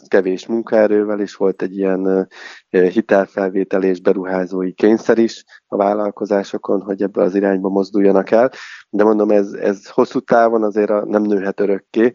kevés 0.08 0.46
munkaerővel 0.46 1.20
is 1.20 1.34
volt 1.34 1.62
egy 1.62 1.76
ilyen 1.76 2.28
hitelfelvétel 2.68 3.82
és 3.82 4.00
beruházói 4.00 4.72
kényszer 4.72 5.18
is 5.18 5.44
a 5.66 5.76
vállalkozásokon, 5.76 6.80
hogy 6.80 7.02
ebbe 7.02 7.22
az 7.22 7.34
irányba 7.34 7.68
mozduljanak 7.68 8.30
el. 8.30 8.50
De 8.90 9.04
mondom, 9.04 9.30
ez, 9.30 9.52
ez 9.52 9.88
hosszú 9.88 10.20
távon 10.20 10.62
azért 10.62 11.04
nem 11.04 11.22
nőhet 11.22 11.60
örökké, 11.60 12.12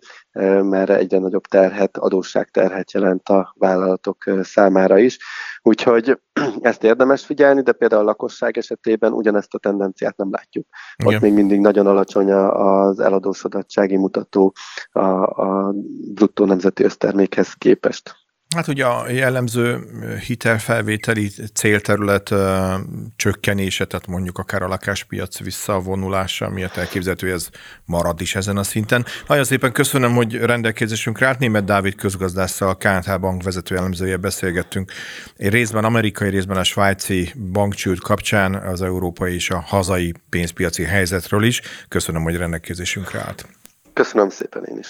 mert 0.61 0.89
egyre 0.89 1.19
nagyobb 1.19 1.45
terhet, 1.45 1.97
adósságterhet 1.97 2.91
jelent 2.91 3.29
a 3.29 3.53
vállalatok 3.57 4.23
számára 4.41 4.97
is. 4.97 5.17
Úgyhogy 5.65 6.19
ezt 6.61 6.83
érdemes 6.83 7.25
figyelni, 7.25 7.61
de 7.61 7.71
például 7.71 8.01
a 8.01 8.05
lakosság 8.05 8.57
esetében 8.57 9.13
ugyanezt 9.13 9.53
a 9.53 9.57
tendenciát 9.57 10.17
nem 10.17 10.31
látjuk. 10.31 10.67
Igen. 10.95 11.15
Ott 11.15 11.21
még 11.21 11.33
mindig 11.33 11.59
nagyon 11.59 11.87
alacsony 11.87 12.31
az 12.31 12.99
eladósodottsági 12.99 13.97
mutató 13.97 14.53
a, 14.91 14.99
a 15.41 15.73
bruttó 16.13 16.45
nemzeti 16.45 16.83
össztermékhez 16.83 17.53
képest. 17.53 18.22
Hát 18.55 18.67
ugye 18.67 18.85
a 18.85 19.09
jellemző 19.09 19.79
hitelfelvételi 20.27 21.31
célterület 21.53 22.31
ö, 22.31 22.73
csökkenése, 23.15 23.85
tehát 23.85 24.07
mondjuk 24.07 24.37
akár 24.37 24.61
a 24.61 24.67
lakáspiac 24.67 25.39
visszavonulása 25.39 26.49
miatt 26.49 26.75
elképzelhető, 26.75 27.27
hogy 27.27 27.35
ez 27.35 27.49
marad 27.85 28.21
is 28.21 28.35
ezen 28.35 28.57
a 28.57 28.63
szinten. 28.63 29.05
Nagyon 29.27 29.43
szépen 29.43 29.71
köszönöm, 29.71 30.13
hogy 30.15 30.35
rendelkezésünkre 30.35 31.27
állt. 31.27 31.39
Német 31.39 31.63
Dávid 31.63 31.95
közgazdásszal, 31.95 32.69
a 32.69 32.75
KNH 32.75 33.19
Bank 33.19 33.43
vezető 33.43 33.77
elemzője 33.77 34.17
beszélgettünk. 34.17 34.91
Egy 35.37 35.49
részben 35.49 35.83
amerikai, 35.83 36.29
részben 36.29 36.57
a 36.57 36.63
svájci 36.63 37.33
bankcsőd 37.51 37.99
kapcsán 37.99 38.55
az 38.55 38.81
európai 38.81 39.33
és 39.33 39.49
a 39.49 39.59
hazai 39.59 40.13
pénzpiaci 40.29 40.83
helyzetről 40.83 41.43
is. 41.43 41.61
Köszönöm, 41.87 42.23
hogy 42.23 42.35
rendelkezésünkre 42.35 43.19
állt. 43.19 43.47
Köszönöm 43.93 44.29
szépen 44.29 44.63
én 44.63 44.77
is. 44.77 44.87